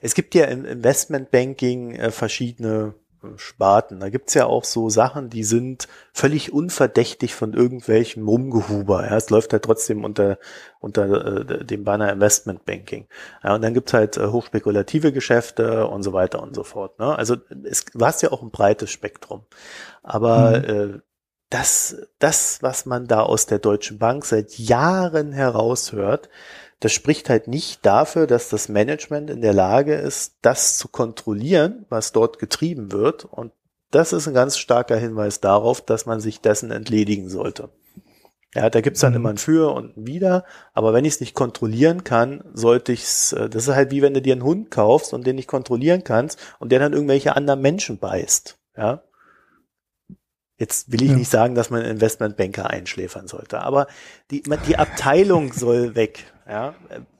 [0.01, 2.95] es gibt ja im Investmentbanking äh, verschiedene
[3.37, 3.99] Sparten.
[3.99, 9.05] Da gibt's ja auch so Sachen, die sind völlig unverdächtig von irgendwelchem Rumgehuber.
[9.05, 10.37] Ja, es läuft halt trotzdem unter,
[10.79, 13.07] unter äh, dem Banner Investment Banking.
[13.43, 16.99] Ja, und dann gibt's halt äh, hochspekulative Geschäfte und so weiter und so fort.
[16.99, 17.17] Ne?
[17.17, 19.45] Also es war ja auch ein breites Spektrum.
[20.01, 20.65] Aber mhm.
[20.65, 20.99] äh,
[21.49, 26.29] das, das, was man da aus der Deutschen Bank seit Jahren heraushört,
[26.83, 31.85] das spricht halt nicht dafür, dass das Management in der Lage ist, das zu kontrollieren,
[31.87, 33.23] was dort getrieben wird.
[33.23, 33.53] Und
[33.91, 37.69] das ist ein ganz starker Hinweis darauf, dass man sich dessen entledigen sollte.
[38.53, 39.15] Ja, da gibt's dann mhm.
[39.15, 40.43] immer ein Für und ein Wider,
[40.73, 43.31] aber wenn ich es nicht kontrollieren kann, sollte ich's.
[43.31, 46.03] Äh, das ist halt wie wenn du dir einen Hund kaufst und den nicht kontrollieren
[46.03, 48.57] kannst und der dann irgendwelche anderen Menschen beißt.
[48.75, 49.03] Ja.
[50.59, 53.87] Jetzt will ich nicht sagen, dass man Investmentbanker einschläfern sollte, aber
[54.31, 56.32] die, die Abteilung soll weg.
[56.47, 56.75] Ja,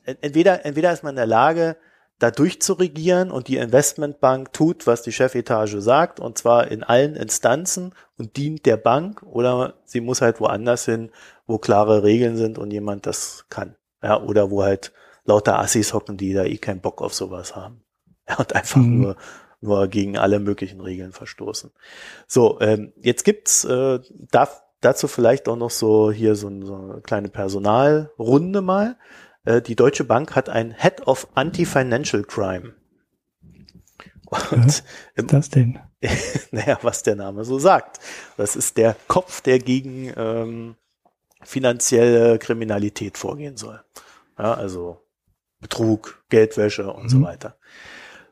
[0.05, 1.77] entweder, entweder ist man in der Lage,
[2.19, 7.93] da durchzuregieren und die Investmentbank tut, was die Chefetage sagt, und zwar in allen Instanzen
[8.17, 11.11] und dient der Bank, oder sie muss halt woanders hin,
[11.47, 13.75] wo klare Regeln sind und jemand das kann.
[14.01, 14.93] Ja, oder wo halt
[15.25, 17.81] lauter Assis hocken, die da eh keinen Bock auf sowas haben.
[18.29, 19.01] Ja, und einfach mhm.
[19.01, 19.15] nur,
[19.59, 21.71] nur gegen alle möglichen Regeln verstoßen.
[22.25, 23.99] So, ähm, jetzt gibt's äh,
[24.31, 28.97] darf dazu vielleicht auch noch so hier so, so eine kleine Personalrunde mal.
[29.45, 32.73] Äh, die Deutsche Bank hat ein Head of Anti-Financial Crime.
[34.25, 34.83] Und, was
[35.15, 35.79] ist das denn?
[36.51, 37.99] naja, was der Name so sagt.
[38.37, 40.75] Das ist der Kopf, der gegen ähm,
[41.41, 43.81] finanzielle Kriminalität vorgehen soll.
[44.37, 45.01] Ja, also
[45.59, 47.09] Betrug, Geldwäsche und mhm.
[47.09, 47.57] so weiter.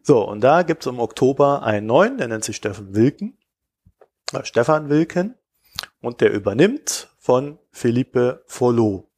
[0.03, 3.37] So, und da gibt's im Oktober einen neuen, der nennt sich Steffen Wilken.
[4.33, 5.35] Äh, Stefan Wilken
[6.01, 9.09] und der übernimmt von Philippe Follo.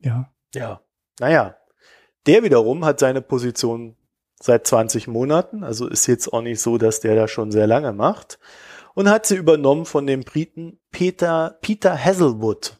[0.00, 0.30] Ja.
[0.54, 0.80] Ja.
[1.20, 1.56] Naja.
[2.26, 3.96] Der wiederum hat seine Position
[4.40, 7.92] seit 20 Monaten, also ist jetzt auch nicht so, dass der da schon sehr lange
[7.92, 8.38] macht
[8.94, 12.78] und hat sie übernommen von dem Briten Peter, Peter Hazelwood.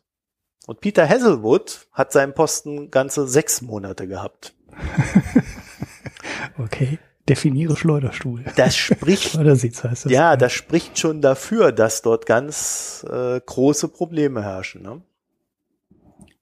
[0.66, 4.54] Und Peter Hazelwood hat seinen Posten ganze sechs Monate gehabt.
[6.58, 6.98] okay.
[7.28, 8.44] Definiere Schleuderstuhl.
[8.56, 10.12] Das spricht, Schleudersitz heißt das.
[10.12, 14.82] Ja, das spricht schon dafür, dass dort ganz äh, große Probleme herrschen.
[14.82, 15.02] Ne?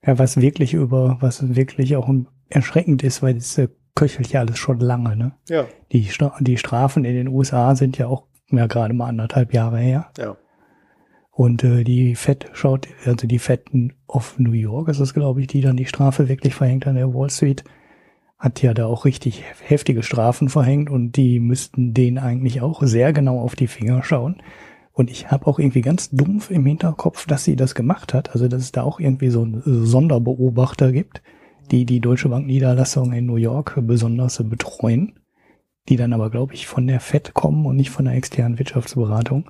[0.05, 2.09] Ja, was wirklich über, was wirklich auch
[2.49, 5.15] erschreckend ist, weil das äh, köchelt ja alles schon lange.
[5.15, 5.33] Ne?
[5.49, 5.65] Ja.
[5.91, 10.09] Die, die Strafen in den USA sind ja auch ja, gerade mal anderthalb Jahre her.
[10.17, 10.37] Ja.
[11.31, 15.47] Und äh, die Fed schaut, also die Fetten of New York ist es, glaube ich,
[15.47, 17.63] die dann die Strafe wirklich verhängt an der Wall Street
[18.39, 23.13] hat ja da auch richtig heftige Strafen verhängt und die müssten denen eigentlich auch sehr
[23.13, 24.37] genau auf die Finger schauen.
[24.93, 28.31] Und ich habe auch irgendwie ganz dumpf im Hinterkopf, dass sie das gemacht hat.
[28.31, 31.21] Also dass es da auch irgendwie so einen Sonderbeobachter gibt,
[31.71, 35.13] die die Deutsche Bank Niederlassung in New York besonders betreuen,
[35.89, 39.49] die dann aber, glaube ich, von der FED kommen und nicht von der externen Wirtschaftsberatung.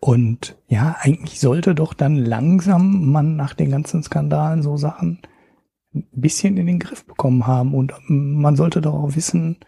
[0.00, 5.20] Und ja, eigentlich sollte doch dann langsam man nach den ganzen Skandalen so Sachen
[5.94, 7.74] ein bisschen in den Griff bekommen haben.
[7.74, 9.58] Und man sollte doch auch wissen,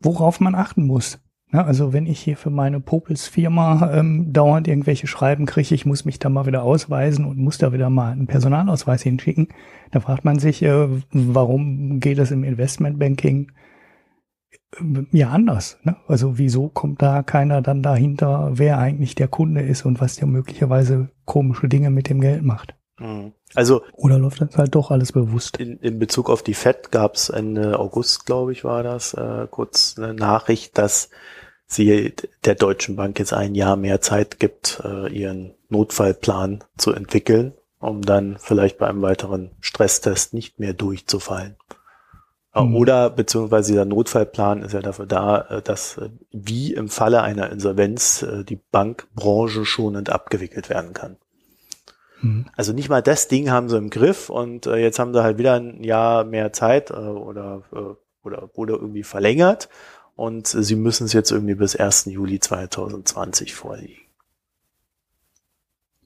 [0.00, 1.20] worauf man achten muss.
[1.54, 5.86] Ja, also wenn ich hier für meine Popels Firma ähm, dauernd irgendwelche Schreiben kriege, ich
[5.86, 9.46] muss mich da mal wieder ausweisen und muss da wieder mal einen Personalausweis hinschicken,
[9.92, 13.52] da fragt man sich, äh, warum geht das im Investmentbanking
[14.80, 15.78] äh, ja anders?
[15.84, 15.96] Ne?
[16.08, 20.26] Also wieso kommt da keiner dann dahinter, wer eigentlich der Kunde ist und was der
[20.26, 22.74] möglicherweise komische Dinge mit dem Geld macht?
[22.98, 23.32] Mhm.
[23.54, 25.56] Also oder läuft das halt doch alles bewusst?
[25.58, 29.46] In, in Bezug auf die FED gab es Ende August, glaube ich, war das äh,
[29.50, 31.10] kurz eine Nachricht, dass
[31.66, 37.54] sie der Deutschen Bank jetzt ein Jahr mehr Zeit gibt, äh, ihren Notfallplan zu entwickeln,
[37.80, 41.56] um dann vielleicht bei einem weiteren Stresstest nicht mehr durchzufallen.
[42.54, 42.76] Äh, mhm.
[42.76, 47.50] Oder beziehungsweise dieser Notfallplan ist ja dafür da, äh, dass äh, wie im Falle einer
[47.50, 51.16] Insolvenz die Bankbranche schonend abgewickelt werden kann.
[52.24, 52.46] Mhm.
[52.56, 55.38] Also nicht mal das Ding haben sie im Griff und äh, jetzt haben sie halt
[55.38, 59.68] wieder ein Jahr mehr Zeit äh, oder, äh, oder wurde irgendwie verlängert
[60.16, 62.06] und sie müssen es jetzt irgendwie bis 1.
[62.06, 64.00] Juli 2020 vorlegen.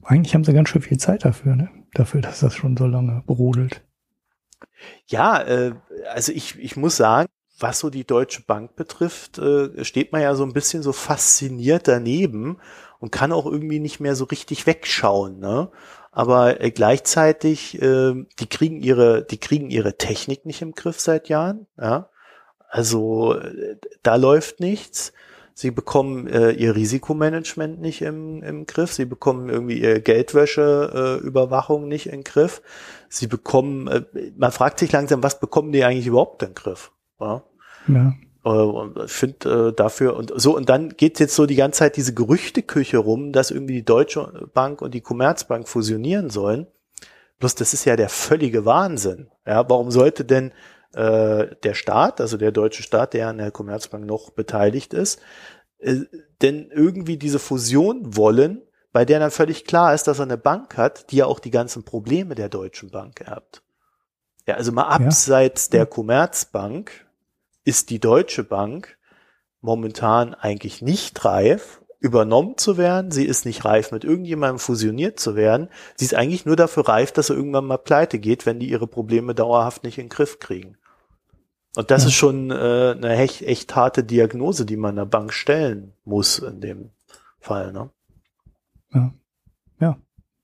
[0.03, 1.69] Eigentlich haben sie ganz schön viel Zeit dafür, ne?
[1.93, 3.81] Dafür, dass das schon so lange brodelt.
[5.07, 5.73] Ja, äh,
[6.11, 7.29] also ich, ich muss sagen,
[7.59, 11.87] was so die Deutsche Bank betrifft, äh, steht man ja so ein bisschen so fasziniert
[11.87, 12.57] daneben
[12.99, 15.39] und kann auch irgendwie nicht mehr so richtig wegschauen.
[15.39, 15.69] Ne?
[16.11, 21.29] Aber äh, gleichzeitig, äh, die kriegen ihre, die kriegen ihre Technik nicht im Griff seit
[21.29, 22.09] Jahren, ja.
[22.67, 25.13] Also äh, da läuft nichts.
[25.53, 28.93] Sie bekommen äh, ihr Risikomanagement nicht im, im Griff.
[28.93, 32.61] Sie bekommen irgendwie ihr Geldwäscheüberwachung äh, nicht den Griff.
[33.09, 34.03] Sie bekommen, äh,
[34.37, 36.91] man fragt sich langsam, was bekommen die eigentlich überhaupt den Griff?
[37.19, 37.43] Ja.
[37.89, 38.13] ja.
[38.45, 41.97] Äh, ich finde äh, dafür und so, und dann geht jetzt so die ganze Zeit
[41.97, 46.67] diese Gerüchteküche rum, dass irgendwie die Deutsche Bank und die Commerzbank fusionieren sollen.
[47.39, 49.29] Bloß das ist ja der völlige Wahnsinn.
[49.45, 50.51] Ja, warum sollte denn
[50.93, 55.21] äh, der Staat, also der deutsche Staat, der an der Commerzbank noch beteiligt ist,
[55.79, 56.01] äh,
[56.41, 60.77] denn irgendwie diese Fusion wollen, bei der dann völlig klar ist, dass er eine Bank
[60.77, 63.61] hat, die ja auch die ganzen Probleme der Deutschen Bank erbt.
[64.47, 65.79] Ja, also mal abseits ja.
[65.79, 67.05] der Commerzbank
[67.69, 68.97] ist die Deutsche Bank
[69.61, 73.11] momentan eigentlich nicht reif, übernommen zu werden.
[73.11, 75.69] Sie ist nicht reif, mit irgendjemandem fusioniert zu werden.
[75.95, 78.87] Sie ist eigentlich nur dafür reif, dass er irgendwann mal pleite geht, wenn die ihre
[78.87, 80.77] Probleme dauerhaft nicht in den Griff kriegen.
[81.75, 82.07] Und das ja.
[82.07, 86.61] ist schon äh, eine echt, echt harte Diagnose, die man der Bank stellen muss in
[86.61, 86.89] dem
[87.39, 87.71] Fall.
[87.71, 87.91] Ne?
[88.93, 89.13] Ja.
[89.79, 89.97] ja.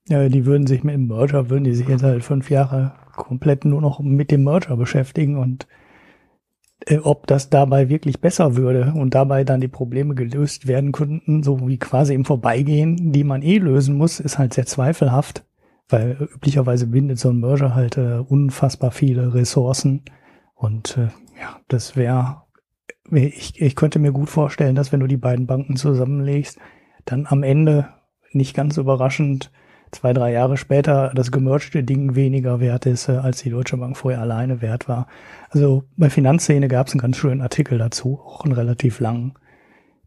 [0.07, 3.65] Ja, die würden sich mit dem Merger, würden die sich jetzt halt fünf Jahre komplett
[3.65, 5.65] nur noch mit dem Merger beschäftigen und
[6.81, 11.43] äh, ob das dabei wirklich besser würde und dabei dann die Probleme gelöst werden könnten,
[11.43, 15.45] so wie quasi im Vorbeigehen, die man eh lösen muss, ist halt sehr zweifelhaft,
[15.89, 20.03] weil üblicherweise bindet so ein Merger halt äh, unfassbar viele Ressourcen
[20.53, 21.09] und äh,
[21.39, 22.43] ja, das wäre,
[23.11, 26.57] ich, ich könnte mir gut vorstellen, dass wenn du die beiden Banken zusammenlegst,
[27.05, 27.89] dann am Ende
[28.31, 29.51] nicht ganz überraschend
[29.91, 33.97] zwei, drei Jahre später das gemergte Ding weniger wert ist, äh, als die Deutsche Bank
[33.97, 35.07] vorher alleine wert war.
[35.49, 39.33] Also bei Finanzszene gab es einen ganz schönen Artikel dazu, auch einen relativ langen,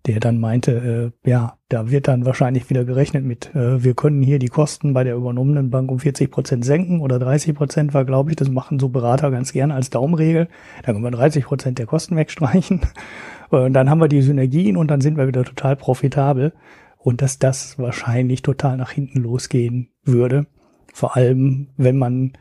[0.06, 4.22] der dann meinte, äh, ja, da wird dann wahrscheinlich wieder gerechnet mit, äh, wir können
[4.22, 8.04] hier die Kosten bei der übernommenen Bank um 40 Prozent senken oder 30 Prozent war,
[8.04, 10.48] glaube ich, das machen so Berater ganz gerne als Daumenregel.
[10.84, 12.80] Dann können wir 30 Prozent der Kosten wegstreichen.
[13.50, 16.52] Und dann haben wir die Synergien und dann sind wir wieder total profitabel
[16.98, 20.46] und dass das wahrscheinlich total nach hinten losgehen würde.
[20.92, 22.32] Vor allem, wenn man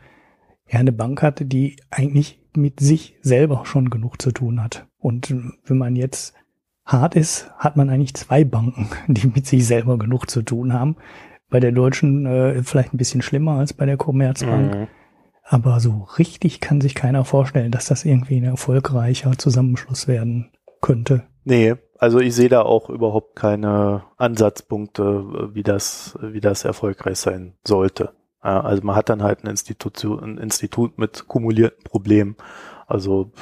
[0.66, 4.86] ja eine Bank hatte, die eigentlich mit sich selber schon genug zu tun hat.
[4.98, 6.34] Und wenn man jetzt
[6.84, 10.96] hart ist, hat man eigentlich zwei Banken, die mit sich selber genug zu tun haben.
[11.50, 14.74] Bei der Deutschen äh, vielleicht ein bisschen schlimmer als bei der Commerzbank.
[14.74, 14.86] Mhm.
[15.44, 20.50] Aber so richtig kann sich keiner vorstellen, dass das irgendwie ein erfolgreicher Zusammenschluss werden
[20.82, 21.24] könnte.
[21.44, 27.54] Nee, also ich sehe da auch überhaupt keine Ansatzpunkte, wie das, wie das erfolgreich sein
[27.66, 28.12] sollte.
[28.42, 32.36] Ja, also man hat dann halt ein Institut, ein Institut mit kumulierten Problemen.
[32.86, 33.32] Also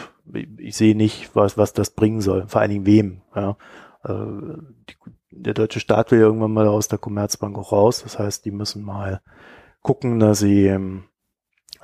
[0.58, 2.48] ich sehe nicht, was, was das bringen soll.
[2.48, 3.20] Vor allen Dingen wem.
[3.34, 3.56] Ja.
[4.04, 4.58] Äh,
[5.30, 8.02] der deutsche Staat will irgendwann mal aus der Commerzbank auch raus.
[8.02, 9.20] Das heißt, die müssen mal
[9.82, 11.04] gucken, dass sie, ähm,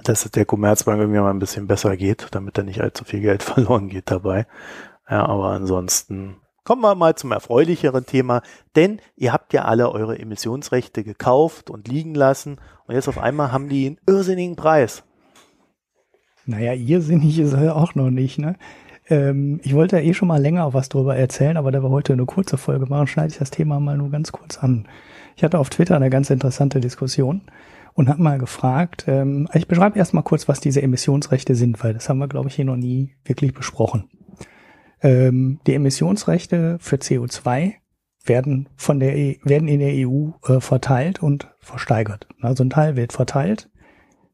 [0.05, 3.21] dass es der Commerzbank irgendwie mal ein bisschen besser geht, damit da nicht allzu viel
[3.21, 4.47] Geld verloren geht dabei.
[5.09, 8.41] Ja, aber ansonsten Kommen wir mal zum erfreulicheren Thema,
[8.77, 13.51] denn ihr habt ja alle eure Emissionsrechte gekauft und liegen lassen und jetzt auf einmal
[13.51, 15.03] haben die einen irrsinnigen Preis.
[16.47, 18.55] Naja, irrsinnig ist er auch noch nicht, ne?
[19.09, 22.13] Ähm, ich wollte ja eh schon mal länger was drüber erzählen, aber da wir heute
[22.13, 24.87] eine kurze Folge machen, schneide ich das Thema mal nur ganz kurz an.
[25.35, 27.43] Ich hatte auf Twitter eine ganz interessante Diskussion
[27.95, 32.09] und habe mal gefragt, ähm, ich beschreibe erstmal kurz, was diese Emissionsrechte sind, weil das
[32.09, 34.05] haben wir, glaube ich, hier noch nie wirklich besprochen.
[35.03, 37.75] Ähm, die Emissionsrechte für CO2
[38.25, 42.29] werden von der e werden in der EU äh, verteilt und versteigert.
[42.41, 43.69] Also ein Teil wird verteilt,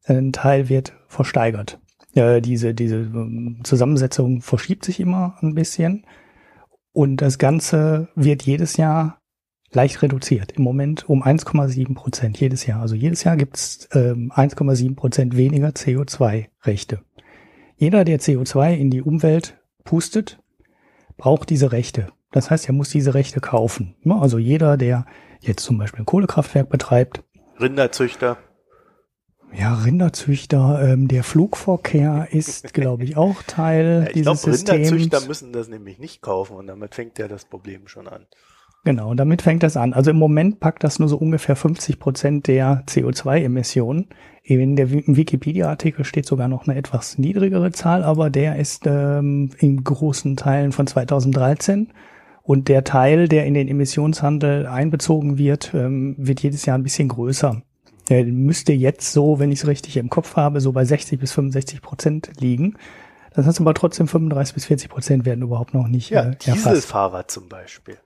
[0.05, 1.79] ein Teil wird versteigert.
[2.13, 6.05] Äh, diese diese ähm, Zusammensetzung verschiebt sich immer ein bisschen
[6.93, 9.19] und das Ganze wird jedes Jahr
[9.71, 10.51] leicht reduziert.
[10.51, 12.81] Im Moment um 1,7 Prozent jedes Jahr.
[12.81, 17.01] Also jedes Jahr gibt es ähm, 1,7 Prozent weniger CO2-Rechte.
[17.77, 20.39] Jeder, der CO2 in die Umwelt pustet,
[21.19, 22.07] braucht diese Rechte.
[22.31, 23.95] Das heißt, er muss diese Rechte kaufen.
[24.09, 25.05] Also jeder, der
[25.41, 27.23] jetzt zum Beispiel ein Kohlekraftwerk betreibt.
[27.59, 28.37] Rinderzüchter.
[29.53, 30.81] Ja, Rinderzüchter.
[30.83, 34.91] Ähm, der Flugverkehr ist, glaube ich, auch Teil ja, ich dieses glaub, Systems.
[34.91, 38.25] Rinderzüchter müssen das nämlich nicht kaufen und damit fängt ja das Problem schon an.
[38.85, 39.93] Genau, damit fängt das an.
[39.93, 44.07] Also im Moment packt das nur so ungefähr 50 Prozent der CO2-Emissionen.
[44.41, 49.83] In der Wikipedia-Artikel steht sogar noch eine etwas niedrigere Zahl, aber der ist ähm, in
[49.83, 51.91] großen Teilen von 2013.
[52.41, 57.09] Und der Teil, der in den Emissionshandel einbezogen wird, ähm, wird jedes Jahr ein bisschen
[57.09, 57.61] größer.
[58.07, 61.31] Der müsste jetzt so, wenn ich es richtig im Kopf habe, so bei 60 bis
[61.33, 62.75] 65 Prozent liegen.
[63.35, 67.27] Das heißt aber trotzdem 35 bis 40 Prozent werden überhaupt noch nicht ja, äh, Dieselfahrer
[67.27, 67.97] zum Beispiel.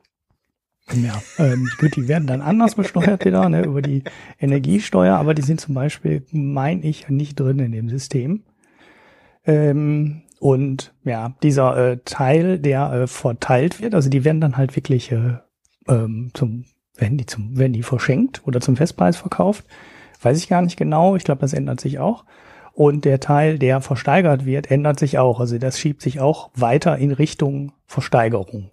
[0.91, 4.03] Ja, ähm, gut, die werden dann anders besteuert wieder, ne, über die
[4.39, 8.43] Energiesteuer, aber die sind zum Beispiel, meine ich, nicht drin in dem System.
[9.45, 14.75] Ähm, Und ja, dieser äh, Teil, der äh, verteilt wird, also die werden dann halt
[14.75, 15.37] wirklich äh,
[15.87, 16.65] ähm, zum,
[16.97, 19.65] werden die zum, werden die verschenkt oder zum Festpreis verkauft,
[20.21, 21.15] weiß ich gar nicht genau.
[21.15, 22.25] Ich glaube, das ändert sich auch.
[22.73, 25.39] Und der Teil, der versteigert wird, ändert sich auch.
[25.39, 28.71] Also das schiebt sich auch weiter in Richtung Versteigerung.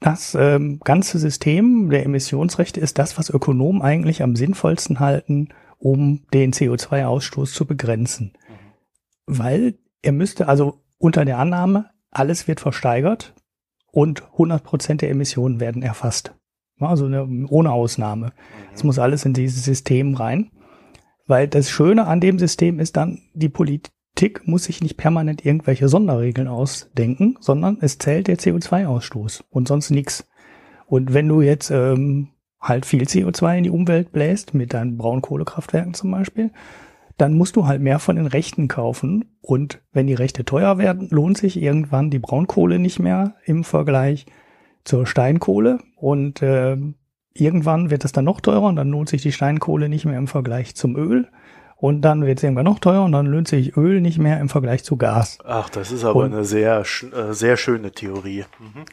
[0.00, 6.22] Das ähm, ganze System der Emissionsrechte ist das, was Ökonomen eigentlich am sinnvollsten halten, um
[6.32, 8.32] den CO2-Ausstoß zu begrenzen.
[9.26, 13.34] Weil er müsste, also unter der Annahme, alles wird versteigert
[13.92, 16.34] und 100 Prozent der Emissionen werden erfasst.
[16.78, 18.32] Also eine, ohne Ausnahme.
[18.74, 20.50] Es muss alles in dieses System rein.
[21.26, 23.92] Weil das Schöne an dem System ist dann, die Politik
[24.44, 30.28] muss sich nicht permanent irgendwelche Sonderregeln ausdenken, sondern es zählt der CO2-Ausstoß und sonst nichts.
[30.86, 32.28] Und wenn du jetzt ähm,
[32.60, 36.50] halt viel CO2 in die Umwelt bläst, mit deinen Braunkohlekraftwerken zum Beispiel,
[37.16, 39.36] dann musst du halt mehr von den Rechten kaufen.
[39.40, 44.26] Und wenn die Rechte teuer werden, lohnt sich irgendwann die Braunkohle nicht mehr im Vergleich
[44.84, 45.78] zur Steinkohle.
[45.96, 46.76] Und äh,
[47.34, 50.28] irgendwann wird es dann noch teurer und dann lohnt sich die Steinkohle nicht mehr im
[50.28, 51.28] Vergleich zum Öl.
[51.80, 54.50] Und dann wird es irgendwann noch teurer und dann lohnt sich Öl nicht mehr im
[54.50, 55.38] Vergleich zu Gas.
[55.46, 58.44] Ach, das ist aber und, eine sehr, äh, sehr schöne Theorie.
[58.58, 58.84] Mhm.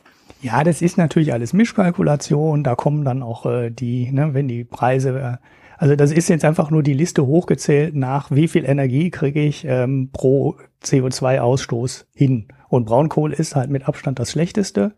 [0.42, 2.64] Ja, das ist natürlich alles Mischkalkulation.
[2.64, 5.36] Da kommen dann auch äh, die, ne, wenn die Preise, äh,
[5.78, 9.66] also das ist jetzt einfach nur die Liste hochgezählt nach, wie viel Energie kriege ich
[9.66, 12.48] ähm, pro CO2-Ausstoß hin.
[12.70, 14.94] Und Braunkohle ist halt mit Abstand das schlechteste.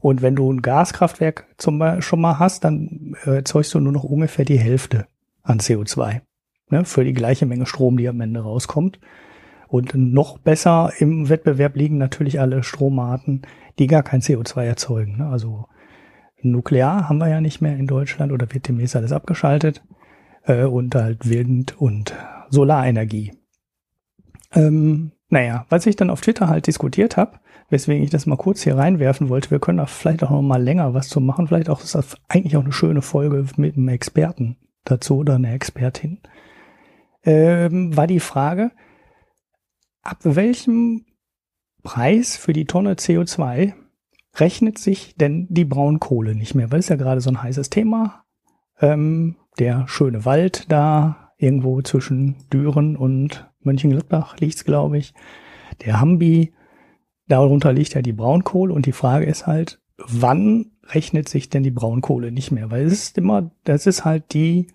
[0.00, 3.92] Und wenn du ein Gaskraftwerk zum Beispiel schon mal hast, dann äh, erzeugst du nur
[3.92, 5.06] noch ungefähr die Hälfte
[5.42, 6.22] an CO2
[6.70, 8.98] ne, für die gleiche Menge Strom, die am Ende rauskommt.
[9.68, 13.42] Und noch besser im Wettbewerb liegen natürlich alle Stromarten,
[13.78, 15.18] die gar kein CO2 erzeugen.
[15.18, 15.28] Ne?
[15.28, 15.66] Also
[16.40, 19.82] Nuklear haben wir ja nicht mehr in Deutschland oder wird demnächst alles abgeschaltet.
[20.44, 22.14] Äh, und halt Wind und
[22.50, 23.32] Solarenergie.
[24.52, 27.38] Ähm, naja, was ich dann auf Twitter halt diskutiert habe,
[27.68, 29.50] weswegen ich das mal kurz hier reinwerfen wollte.
[29.50, 31.48] Wir können da vielleicht auch noch mal länger was zu machen.
[31.48, 35.52] Vielleicht auch ist das eigentlich auch eine schöne Folge mit einem Experten dazu oder einer
[35.52, 36.20] Expertin.
[37.28, 38.70] Ähm, war die Frage,
[40.00, 41.04] ab welchem
[41.82, 43.74] Preis für die Tonne CO2
[44.36, 46.72] rechnet sich denn die Braunkohle nicht mehr?
[46.72, 48.24] Weil es ja gerade so ein heißes Thema.
[48.80, 55.12] Ähm, der schöne Wald da irgendwo zwischen Düren und Mönchengladbach liegt's, glaube ich.
[55.84, 56.54] Der Hambi
[57.26, 61.70] Darunter liegt ja die Braunkohle und die Frage ist halt, wann rechnet sich denn die
[61.70, 62.70] Braunkohle nicht mehr?
[62.70, 64.68] Weil es ist immer, das ist halt die,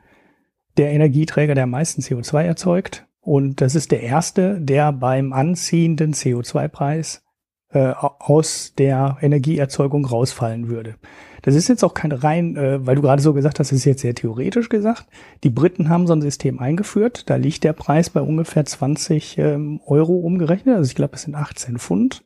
[0.78, 3.06] der Energieträger, der am meisten CO2 erzeugt.
[3.22, 7.24] Und das ist der erste, der beim anziehenden CO2-Preis
[7.70, 10.96] äh, aus der Energieerzeugung rausfallen würde.
[11.42, 13.86] Das ist jetzt auch kein rein, äh, weil du gerade so gesagt hast, das ist
[13.86, 15.08] jetzt sehr theoretisch gesagt.
[15.44, 17.30] Die Briten haben so ein System eingeführt.
[17.30, 20.76] Da liegt der Preis bei ungefähr 20 ähm, Euro umgerechnet.
[20.76, 22.24] Also ich glaube, es sind 18 Pfund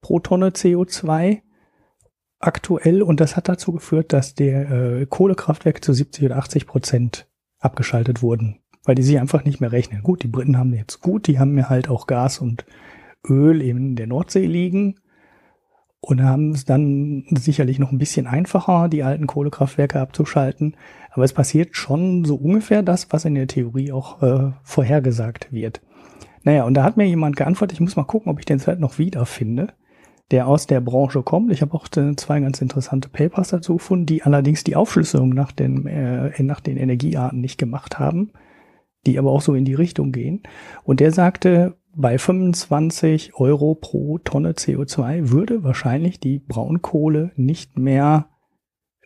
[0.00, 1.40] pro Tonne CO2
[2.40, 7.28] aktuell und das hat dazu geführt, dass der äh, Kohlekraftwerke zu 70 oder 80 Prozent
[7.62, 10.02] abgeschaltet wurden, weil die sich einfach nicht mehr rechnen.
[10.02, 12.64] Gut, die Briten haben jetzt gut, die haben mir halt auch Gas und
[13.28, 14.96] Öl in der Nordsee liegen
[16.00, 20.76] und haben es dann sicherlich noch ein bisschen einfacher, die alten Kohlekraftwerke abzuschalten.
[21.12, 25.80] Aber es passiert schon so ungefähr das, was in der Theorie auch äh, vorhergesagt wird.
[26.42, 28.80] Naja, und da hat mir jemand geantwortet, ich muss mal gucken, ob ich den Zeit
[28.80, 29.68] noch wiederfinde
[30.32, 31.52] der aus der Branche kommt.
[31.52, 35.86] Ich habe auch zwei ganz interessante Papers dazu gefunden, die allerdings die Aufschlüsselung nach den,
[35.86, 38.32] äh, nach den Energiearten nicht gemacht haben,
[39.06, 40.42] die aber auch so in die Richtung gehen.
[40.84, 48.30] Und der sagte, bei 25 Euro pro Tonne CO2 würde wahrscheinlich die Braunkohle nicht mehr,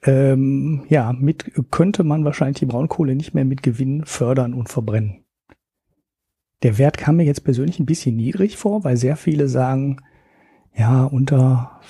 [0.04, 5.24] ähm, ja, mit, könnte man wahrscheinlich die Braunkohle nicht mehr mit Gewinn fördern und verbrennen.
[6.62, 9.98] Der Wert kam mir jetzt persönlich ein bisschen niedrig vor, weil sehr viele sagen,
[10.76, 11.80] ja, unter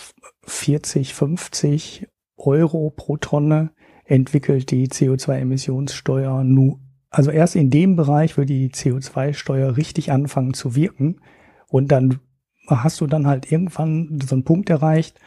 [0.45, 3.71] 40, 50 Euro pro Tonne
[4.05, 6.79] entwickelt die CO2-Emissionssteuer nur,
[7.11, 11.21] also erst in dem Bereich würde die CO2-Steuer richtig anfangen zu wirken
[11.69, 12.21] und dann
[12.69, 15.19] hast du dann halt irgendwann so einen Punkt erreicht,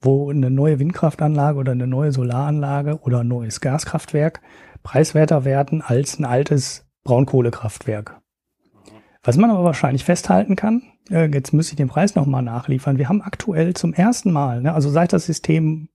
[0.00, 4.42] wo eine neue Windkraftanlage oder eine neue Solaranlage oder ein neues Gaskraftwerk
[4.82, 8.20] preiswerter werden als ein altes Braunkohlekraftwerk.
[9.26, 12.96] Was man aber wahrscheinlich festhalten kann, äh, jetzt müsste ich den Preis nochmal nachliefern.
[12.96, 15.88] Wir haben aktuell zum ersten Mal, ne, also seit das System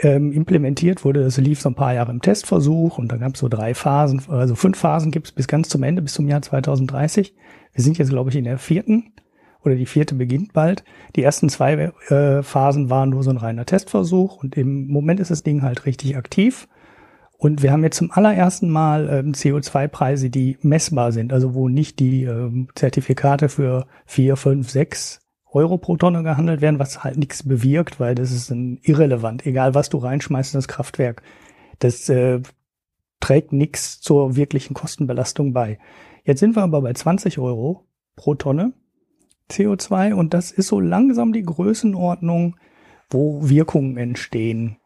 [0.00, 3.40] ähm, implementiert wurde, das lief so ein paar Jahre im Testversuch und da gab es
[3.40, 6.42] so drei Phasen, also fünf Phasen gibt es bis ganz zum Ende, bis zum Jahr
[6.42, 7.36] 2030.
[7.72, 9.12] Wir sind jetzt, glaube ich, in der vierten
[9.62, 10.82] oder die vierte beginnt bald.
[11.14, 15.30] Die ersten zwei äh, Phasen waren nur so ein reiner Testversuch und im Moment ist
[15.30, 16.66] das Ding halt richtig aktiv.
[17.36, 21.98] Und wir haben jetzt zum allerersten Mal ähm, CO2-Preise, die messbar sind, also wo nicht
[21.98, 25.20] die ähm, Zertifikate für vier, fünf, sechs
[25.50, 29.46] Euro pro Tonne gehandelt werden, was halt nichts bewirkt, weil das ist ein irrelevant.
[29.46, 31.22] Egal was du reinschmeißt in das Kraftwerk,
[31.78, 32.40] das äh,
[33.20, 35.78] trägt nichts zur wirklichen Kostenbelastung bei.
[36.24, 38.72] Jetzt sind wir aber bei 20 Euro pro Tonne
[39.50, 42.56] CO2 und das ist so langsam die Größenordnung,
[43.10, 44.78] wo Wirkungen entstehen.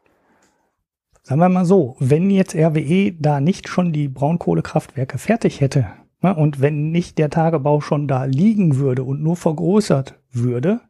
[1.29, 5.89] Sagen wir mal so, wenn jetzt RWE da nicht schon die Braunkohlekraftwerke fertig hätte
[6.23, 10.81] ne, und wenn nicht der Tagebau schon da liegen würde und nur vergrößert würde,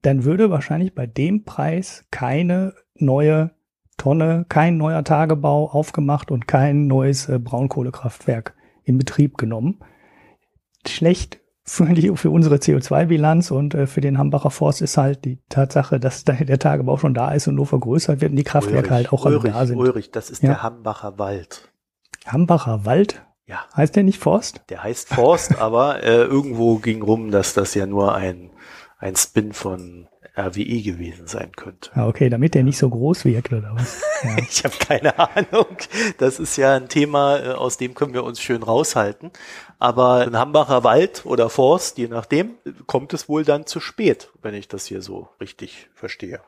[0.00, 3.50] dann würde wahrscheinlich bei dem Preis keine neue
[3.98, 9.80] Tonne, kein neuer Tagebau aufgemacht und kein neues äh, Braunkohlekraftwerk in Betrieb genommen.
[10.86, 15.38] Schlecht für, die, für unsere CO2-Bilanz und äh, für den Hambacher Forst ist halt die
[15.48, 18.88] Tatsache, dass da der Tagebau schon da ist und nur vergrößert wird und die Kraftwerke
[18.88, 19.78] Ulrich, halt auch Ulrich, da sind.
[19.78, 20.50] Ulrich, das ist ja.
[20.50, 21.72] der Hambacher Wald.
[22.26, 23.22] Hambacher Wald?
[23.46, 23.64] Ja.
[23.74, 24.62] Heißt der nicht Forst?
[24.68, 28.50] Der heißt Forst, aber äh, irgendwo ging rum, dass das ja nur ein,
[28.98, 31.90] ein Spin von RWE gewesen sein könnte.
[31.94, 34.02] Ah, okay, damit der nicht so groß wirkt oder was?
[34.24, 34.38] Ja.
[34.38, 35.76] ich habe keine Ahnung.
[36.16, 39.30] Das ist ja ein Thema, äh, aus dem können wir uns schön raushalten.
[39.78, 42.54] Aber ein Hambacher Wald oder Forst, je nachdem,
[42.86, 46.40] kommt es wohl dann zu spät, wenn ich das hier so richtig verstehe.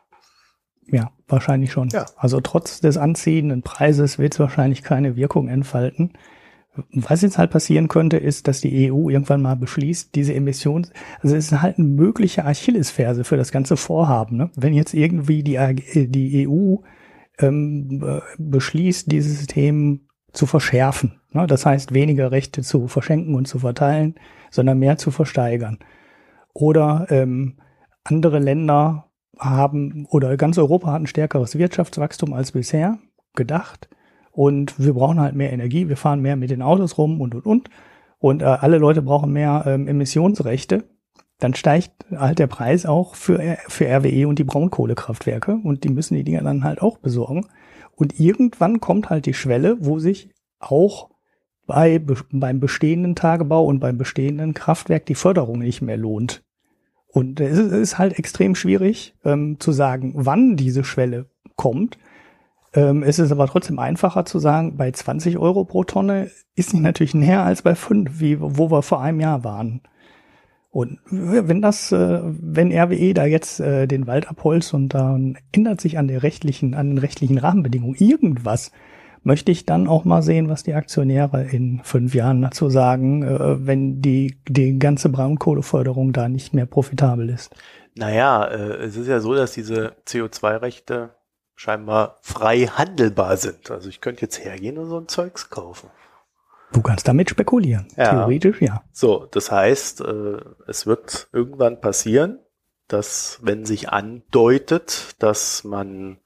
[0.86, 1.90] Ja, wahrscheinlich schon.
[1.90, 2.06] Ja.
[2.16, 6.14] Also trotz des anziehenden Preises wird es wahrscheinlich keine Wirkung entfalten.
[6.92, 10.90] Was jetzt halt passieren könnte, ist, dass die EU irgendwann mal beschließt, diese Emissions,
[11.22, 14.36] also es ist halt eine mögliche Achillesferse für das ganze Vorhaben.
[14.36, 14.50] Ne?
[14.56, 15.58] Wenn jetzt irgendwie die,
[16.08, 16.76] die EU
[17.38, 21.46] ähm, beschließt, dieses System zu verschärfen, ne?
[21.46, 24.14] das heißt weniger Rechte zu verschenken und zu verteilen,
[24.50, 25.78] sondern mehr zu versteigern.
[26.52, 27.58] Oder ähm,
[28.04, 32.98] andere Länder haben oder ganz Europa hat ein stärkeres Wirtschaftswachstum als bisher
[33.34, 33.88] gedacht
[34.36, 37.46] und wir brauchen halt mehr Energie, wir fahren mehr mit den Autos rum und und
[37.46, 37.70] und
[38.18, 40.84] und äh, alle Leute brauchen mehr ähm, Emissionsrechte,
[41.38, 46.14] dann steigt halt der Preis auch für, für RWE und die Braunkohlekraftwerke und die müssen
[46.14, 47.46] die Dinger dann halt auch besorgen.
[47.94, 51.10] Und irgendwann kommt halt die Schwelle, wo sich auch
[51.66, 56.42] bei, beim bestehenden Tagebau und beim bestehenden Kraftwerk die Förderung nicht mehr lohnt.
[57.06, 61.26] Und es ist halt extrem schwierig ähm, zu sagen, wann diese Schwelle
[61.56, 61.98] kommt.
[62.76, 66.82] Ähm, es ist aber trotzdem einfacher zu sagen, bei 20 Euro pro Tonne ist nicht
[66.82, 69.80] natürlich näher als bei 5, wie, wo wir vor einem Jahr waren.
[70.70, 75.80] Und wenn das, äh, wenn RWE da jetzt äh, den Wald abholzt und dann ändert
[75.80, 78.72] sich an der rechtlichen, an den rechtlichen Rahmenbedingungen irgendwas,
[79.22, 83.66] möchte ich dann auch mal sehen, was die Aktionäre in fünf Jahren dazu sagen, äh,
[83.66, 87.54] wenn die, die ganze Braunkohleförderung da nicht mehr profitabel ist.
[87.94, 91.15] Naja, es ist ja so, dass diese CO2-Rechte
[91.56, 93.70] scheinbar frei handelbar sind.
[93.70, 95.90] Also ich könnte jetzt hergehen und so ein Zeugs kaufen.
[96.72, 97.88] Du kannst damit spekulieren.
[97.96, 98.10] Ja.
[98.10, 98.82] Theoretisch ja.
[98.92, 102.38] So, das heißt, äh, es wird irgendwann passieren,
[102.86, 106.18] dass wenn sich andeutet, dass man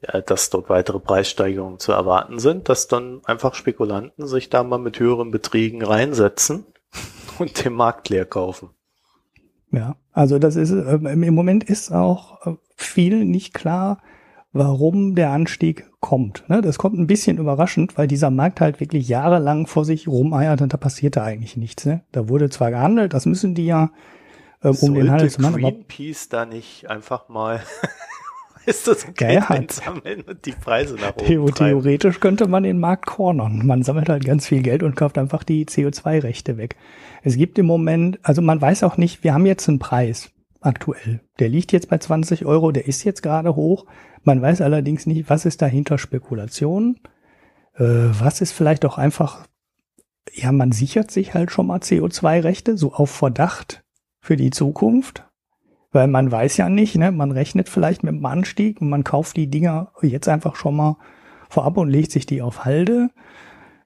[0.00, 4.78] ja, dass dort weitere Preissteigerungen zu erwarten sind, dass dann einfach Spekulanten sich da mal
[4.78, 6.66] mit höheren Beträgen reinsetzen
[7.38, 8.70] und den Markt leer kaufen.
[9.70, 14.00] Ja, also das ist äh, im Moment ist auch äh, viel nicht klar,
[14.52, 16.44] warum der Anstieg kommt.
[16.48, 16.60] Ne?
[16.60, 20.72] Das kommt ein bisschen überraschend, weil dieser Markt halt wirklich jahrelang vor sich rumeiert und
[20.72, 21.84] da passierte eigentlich nichts.
[21.86, 22.02] Ne?
[22.12, 23.90] Da wurde zwar gehandelt, das müssen die ja,
[24.62, 25.60] ähm, um den Handel zu machen.
[25.60, 27.60] Greenpeace da nicht einfach mal
[28.66, 32.78] ist das Geld ja, einsammeln und die Preise nach oben Theo Theoretisch könnte man den
[32.78, 33.66] Markt cornern.
[33.66, 36.76] Man sammelt halt ganz viel Geld und kauft einfach die CO2-Rechte weg.
[37.22, 40.30] Es gibt im Moment, also man weiß auch nicht, wir haben jetzt einen Preis
[40.60, 41.20] aktuell.
[41.38, 43.86] Der liegt jetzt bei 20 Euro, der ist jetzt gerade hoch.
[44.24, 46.98] Man weiß allerdings nicht, was ist dahinter Spekulation,
[47.74, 49.46] äh, was ist vielleicht auch einfach,
[50.32, 53.84] ja, man sichert sich halt schon mal CO2-Rechte, so auf Verdacht
[54.20, 55.24] für die Zukunft,
[55.92, 59.36] weil man weiß ja nicht, ne, man rechnet vielleicht mit dem Anstieg und man kauft
[59.36, 60.96] die Dinger jetzt einfach schon mal
[61.48, 63.10] vorab und legt sich die auf Halde.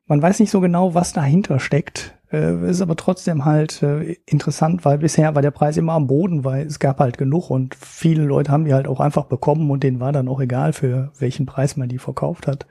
[0.07, 2.19] Man weiß nicht so genau, was dahinter steckt.
[2.33, 6.45] Äh, ist aber trotzdem halt äh, interessant, weil bisher war der Preis immer am Boden,
[6.45, 9.83] weil es gab halt genug und viele Leute haben die halt auch einfach bekommen und
[9.83, 12.67] denen war dann auch egal, für welchen Preis man die verkauft hat.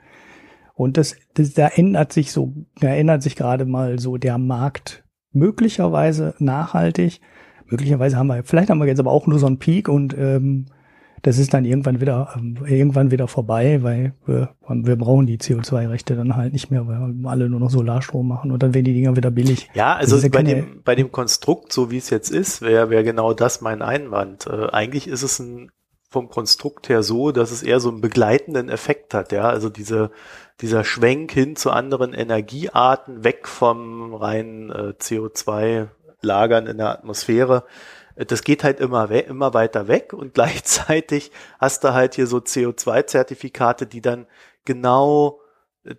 [0.74, 5.04] Und das, das da ändert sich so, da ändert sich gerade mal so der Markt
[5.30, 7.20] möglicherweise nachhaltig.
[7.66, 10.66] Möglicherweise haben wir, vielleicht haben wir jetzt aber auch nur so einen Peak und ähm,
[11.22, 16.16] das ist dann irgendwann wieder ähm, irgendwann wieder vorbei, weil wir, wir brauchen die CO2-Rechte
[16.16, 19.16] dann halt nicht mehr, weil alle nur noch Solarstrom machen und dann werden die Dinger
[19.16, 19.70] wieder billig.
[19.74, 23.04] Ja, also ja bei dem bei dem Konstrukt, so wie es jetzt ist, wäre wär
[23.04, 24.46] genau das mein Einwand.
[24.46, 25.70] Äh, eigentlich ist es ein
[26.12, 29.48] vom Konstrukt her so, dass es eher so einen begleitenden Effekt hat, ja.
[29.48, 30.10] Also diese,
[30.60, 34.98] dieser Schwenk hin zu anderen Energiearten, weg vom reinen äh,
[36.22, 37.64] CO2-Lagern in der Atmosphäre,
[38.16, 42.38] äh, das geht halt immer, immer weiter weg und gleichzeitig hast du halt hier so
[42.38, 44.26] CO2-Zertifikate, die dann
[44.64, 45.40] genau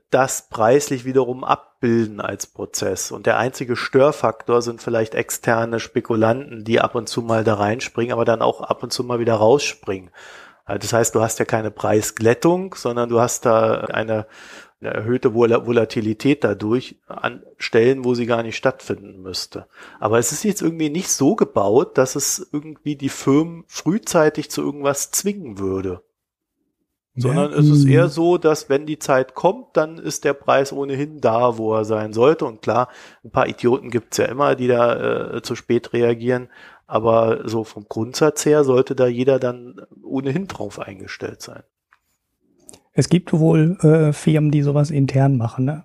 [0.09, 3.11] das preislich wiederum abbilden als Prozess.
[3.11, 8.13] Und der einzige Störfaktor sind vielleicht externe Spekulanten, die ab und zu mal da reinspringen,
[8.13, 10.09] aber dann auch ab und zu mal wieder rausspringen.
[10.63, 14.25] Also das heißt, du hast ja keine Preisglättung, sondern du hast da eine,
[14.85, 19.67] eine erhöhte Volatilität dadurch an Stellen, wo sie gar nicht stattfinden müsste.
[19.99, 24.61] Aber es ist jetzt irgendwie nicht so gebaut, dass es irgendwie die Firmen frühzeitig zu
[24.61, 26.03] irgendwas zwingen würde.
[27.15, 30.73] Sondern ja, es ist eher so, dass wenn die Zeit kommt, dann ist der Preis
[30.73, 32.45] ohnehin da, wo er sein sollte.
[32.45, 32.89] Und klar,
[33.23, 36.49] ein paar Idioten gibt's ja immer, die da äh, zu spät reagieren.
[36.87, 41.63] Aber so vom Grundsatz her sollte da jeder dann ohnehin drauf eingestellt sein.
[42.93, 45.65] Es gibt wohl äh, Firmen, die sowas intern machen.
[45.65, 45.83] Ne?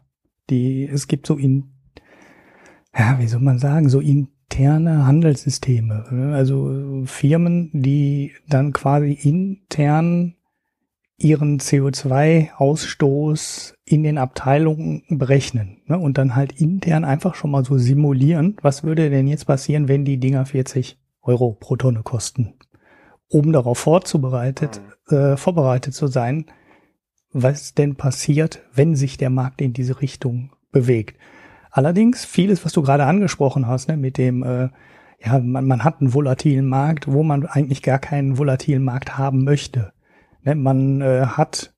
[0.50, 1.70] Die, es gibt so in,
[2.96, 6.04] ja, wie soll man sagen, so interne Handelssysteme.
[6.10, 6.34] Ne?
[6.34, 10.34] Also Firmen, die dann quasi intern
[11.16, 15.98] ihren CO2-Ausstoß in den Abteilungen berechnen ne?
[15.98, 20.04] und dann halt intern einfach schon mal so simulieren, was würde denn jetzt passieren, wenn
[20.04, 22.54] die Dinger 40 Euro pro Tonne kosten,
[23.28, 24.80] um darauf vorzubereitet,
[25.10, 25.16] mhm.
[25.16, 26.46] äh, vorbereitet zu sein,
[27.32, 31.18] was denn passiert, wenn sich der Markt in diese Richtung bewegt.
[31.70, 34.68] Allerdings vieles, was du gerade angesprochen hast, ne, mit dem äh,
[35.24, 39.44] ja, man, man hat einen volatilen Markt, wo man eigentlich gar keinen volatilen Markt haben
[39.44, 39.92] möchte.
[40.44, 41.74] Ne, man äh, hat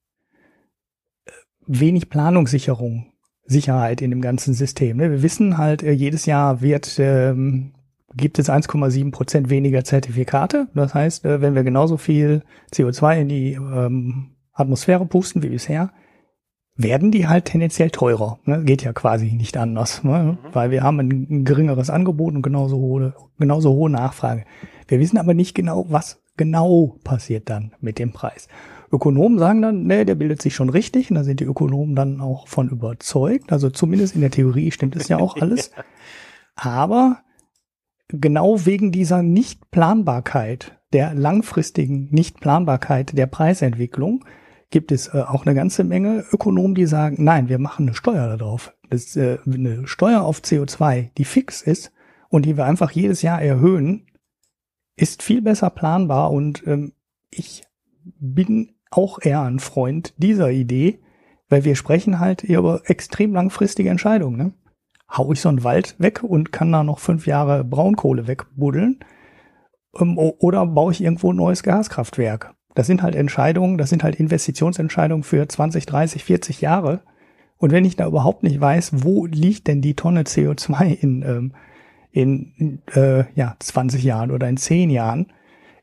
[1.27, 1.31] äh,
[1.67, 3.13] wenig Planungssicherung,
[3.45, 4.99] Sicherheit in dem ganzen System.
[4.99, 5.11] Ne?
[5.11, 7.73] Wir wissen halt, äh, jedes Jahr wird ähm,
[8.15, 10.69] gibt es 1,7 Prozent weniger Zertifikate.
[10.75, 12.43] Das heißt, äh, wenn wir genauso viel
[12.73, 15.93] CO2 in die ähm, Atmosphäre pusten wie bisher,
[16.77, 18.39] werden die halt tendenziell teurer.
[18.45, 18.65] Ne?
[18.65, 20.39] Geht ja quasi nicht anders, ne?
[20.43, 20.49] mhm.
[20.53, 24.45] weil wir haben ein, geringeres Angebot und genauso hohe, genauso hohe Nachfrage.
[24.89, 28.49] Wir wissen aber nicht genau, was genau passiert dann mit dem Preis.
[28.93, 32.21] Ökonomen sagen dann, nee, der bildet sich schon richtig und da sind die Ökonomen dann
[32.21, 33.53] auch von überzeugt.
[33.53, 35.71] Also zumindest in der Theorie stimmt es ja auch alles.
[36.57, 37.19] Aber
[38.09, 44.25] genau wegen dieser Nichtplanbarkeit, der langfristigen Nichtplanbarkeit der Preisentwicklung,
[44.71, 48.37] gibt es äh, auch eine ganze Menge Ökonomen, die sagen, nein, wir machen eine Steuer
[48.37, 48.73] darauf.
[48.89, 51.93] Das äh, eine Steuer auf CO2, die fix ist
[52.29, 54.07] und die wir einfach jedes Jahr erhöhen,
[54.97, 56.93] ist viel besser planbar und ähm,
[57.31, 57.65] ich
[58.19, 61.01] bin auch eher ein Freund dieser Idee,
[61.49, 64.37] weil wir sprechen halt über extrem langfristige Entscheidungen.
[64.37, 64.53] Ne?
[65.11, 69.01] Hau ich so einen Wald weg und kann da noch fünf Jahre Braunkohle wegbuddeln
[69.93, 72.55] oder baue ich irgendwo ein neues Gaskraftwerk?
[72.75, 77.01] Das sind halt Entscheidungen, das sind halt Investitionsentscheidungen für 20, 30, 40 Jahre.
[77.57, 81.53] Und wenn ich da überhaupt nicht weiß, wo liegt denn die Tonne CO2 in ähm,
[82.13, 85.27] in äh, ja, 20 Jahren oder in 10 Jahren,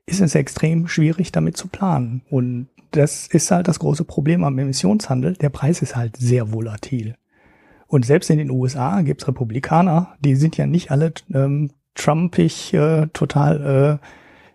[0.05, 2.21] ist es extrem schwierig, damit zu planen.
[2.29, 5.33] Und das ist halt das große Problem am Emissionshandel.
[5.33, 7.15] Der Preis ist halt sehr volatil.
[7.87, 13.07] Und selbst in den USA gibt's Republikaner, die sind ja nicht alle ähm, Trumpig, äh,
[13.07, 13.99] total,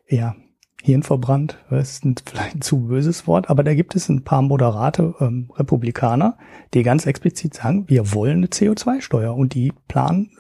[0.09, 0.35] äh, ja,
[0.83, 1.59] hirnverbrannt.
[1.71, 5.51] Das ist vielleicht ein zu böses Wort, aber da gibt es ein paar moderate ähm,
[5.55, 6.39] Republikaner,
[6.75, 10.31] die ganz explizit sagen, wir wollen eine CO2-Steuer und die planen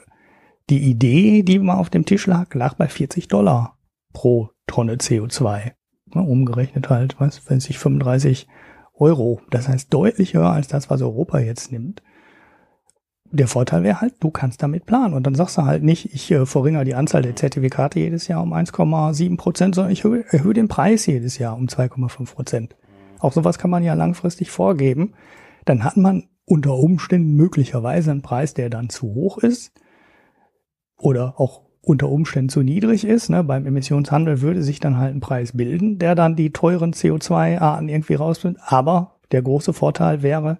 [0.70, 3.78] die Idee, die mal auf dem Tisch lag, lag bei 40 Dollar
[4.12, 5.72] pro Tonne CO2.
[6.14, 8.46] umgerechnet halt, was, wenn sich 35
[8.94, 9.40] Euro.
[9.50, 12.02] Das heißt deutlich höher als das, was Europa jetzt nimmt.
[13.34, 15.14] Der Vorteil wäre halt, du kannst damit planen.
[15.14, 18.42] Und dann sagst du halt nicht, ich äh, verringere die Anzahl der Zertifikate jedes Jahr
[18.42, 22.76] um 1,7 Prozent, sondern ich erhöhe, erhöhe den Preis jedes Jahr um 2,5 Prozent.
[23.18, 25.14] Auch sowas kann man ja langfristig vorgeben.
[25.64, 29.72] Dann hat man unter Umständen möglicherweise einen Preis, der dann zu hoch ist
[30.98, 33.28] oder auch unter Umständen zu niedrig ist.
[33.28, 33.42] Ne?
[33.44, 38.14] Beim Emissionshandel würde sich dann halt ein Preis bilden, der dann die teuren CO2-Arten irgendwie
[38.14, 38.62] rausfindet.
[38.66, 40.58] Aber der große Vorteil wäre,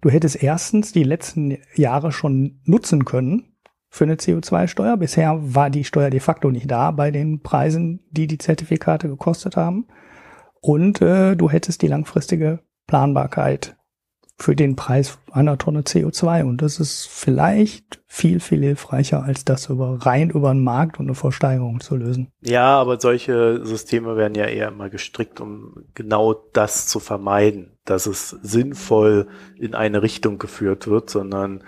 [0.00, 3.56] du hättest erstens die letzten Jahre schon nutzen können
[3.88, 4.96] für eine CO2-Steuer.
[4.96, 9.56] Bisher war die Steuer de facto nicht da bei den Preisen, die die Zertifikate gekostet
[9.56, 9.86] haben.
[10.60, 13.76] Und äh, du hättest die langfristige Planbarkeit
[14.38, 16.44] für den Preis einer Tonne CO2.
[16.44, 21.06] Und das ist vielleicht viel, viel hilfreicher, als das über rein über den Markt und
[21.06, 22.28] eine Versteigerung zu lösen.
[22.42, 28.06] Ja, aber solche Systeme werden ja eher immer gestrickt, um genau das zu vermeiden, dass
[28.06, 31.64] es sinnvoll in eine Richtung geführt wird, sondern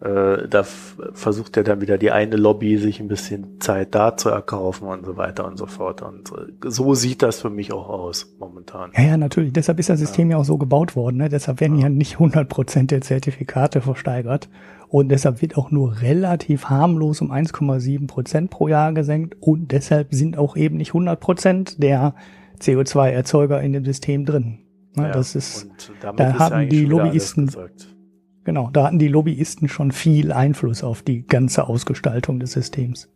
[0.00, 4.30] äh, da versucht er dann wieder die eine Lobby sich ein bisschen Zeit da zu
[4.30, 6.00] erkaufen und so weiter und so fort.
[6.00, 8.92] Und äh, so sieht das für mich auch aus momentan.
[8.96, 9.52] Ja, ja, natürlich.
[9.52, 11.18] Deshalb ist das System ja, ja auch so gebaut worden.
[11.18, 11.28] Ne?
[11.28, 14.48] Deshalb werden ja, ja nicht 100 Prozent der Zertifikate versteigert.
[14.88, 19.36] Und deshalb wird auch nur relativ harmlos um 1,7 Prozent pro Jahr gesenkt.
[19.40, 22.14] Und deshalb sind auch eben nicht 100 Prozent der
[22.58, 24.60] CO2-Erzeuger in dem System drin.
[24.96, 25.04] Ne?
[25.04, 25.68] Ja, das ist,
[26.00, 27.50] da haben die Lobbyisten
[28.50, 33.08] Genau, da hatten die Lobbyisten schon viel Einfluss auf die ganze Ausgestaltung des Systems.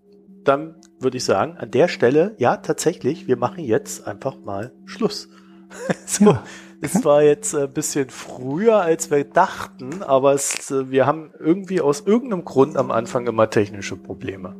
[0.44, 5.28] Dann würde ich sagen, an der Stelle, ja, tatsächlich, wir machen jetzt einfach mal Schluss.
[6.06, 6.44] so, ja.
[6.80, 12.02] Es war jetzt ein bisschen früher, als wir dachten, aber es, wir haben irgendwie aus
[12.02, 14.54] irgendeinem Grund am Anfang immer technische Probleme.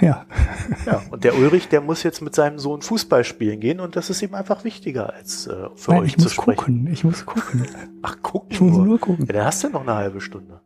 [0.00, 0.26] Ja.
[0.86, 1.02] ja.
[1.10, 4.22] Und der Ulrich, der muss jetzt mit seinem Sohn Fußball spielen gehen und das ist
[4.22, 6.56] ihm einfach wichtiger als äh, für Nein, euch zu sprechen.
[6.56, 6.86] Gucken.
[6.92, 7.66] Ich muss gucken.
[8.02, 8.48] Ach, gucken.
[8.50, 9.26] Ich muss nur, nur gucken.
[9.26, 10.60] Ja, dann hast du noch eine halbe Stunde.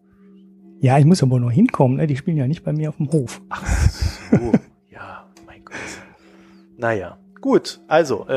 [0.81, 1.97] Ja, ich muss aber nur hinkommen.
[1.97, 2.07] Ne?
[2.07, 3.41] Die spielen ja nicht bei mir auf dem Hof.
[3.49, 4.53] Ach so.
[4.91, 5.77] ja, mein Gott.
[6.77, 7.18] Naja.
[7.41, 8.33] Gut, also, äh,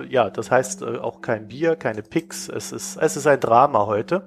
[0.00, 2.48] äh, ja, das heißt äh, auch kein Bier, keine Picks.
[2.48, 4.24] Es ist, es ist ein Drama heute.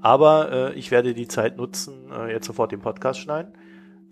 [0.00, 3.52] Aber äh, ich werde die Zeit nutzen, äh, jetzt sofort den Podcast schneiden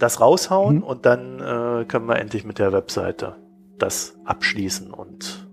[0.05, 0.83] das raushauen mhm.
[0.83, 3.37] und dann äh, können wir endlich mit der Webseite
[3.79, 5.49] das abschließen und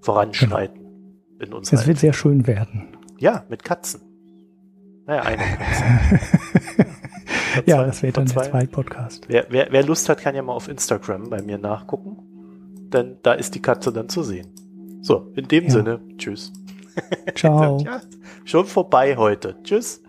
[0.00, 0.80] voranschreiten
[1.38, 1.44] genau.
[1.44, 1.80] in unserer.
[1.80, 2.88] Es wird sehr schön werden.
[3.18, 4.00] Ja, mit Katzen.
[5.06, 6.86] Naja, eine Katze.
[7.66, 8.42] ja, zwei, das wird dann zwei.
[8.42, 9.28] der zweite Podcast.
[9.28, 12.16] Wer, wer, wer Lust hat, kann ja mal auf Instagram bei mir nachgucken.
[12.92, 14.48] Denn da ist die Katze dann zu sehen.
[15.02, 15.70] So, in dem ja.
[15.70, 16.52] Sinne, tschüss.
[17.36, 17.78] Ciao.
[17.84, 18.00] ja,
[18.44, 19.56] schon vorbei heute.
[19.62, 20.03] Tschüss.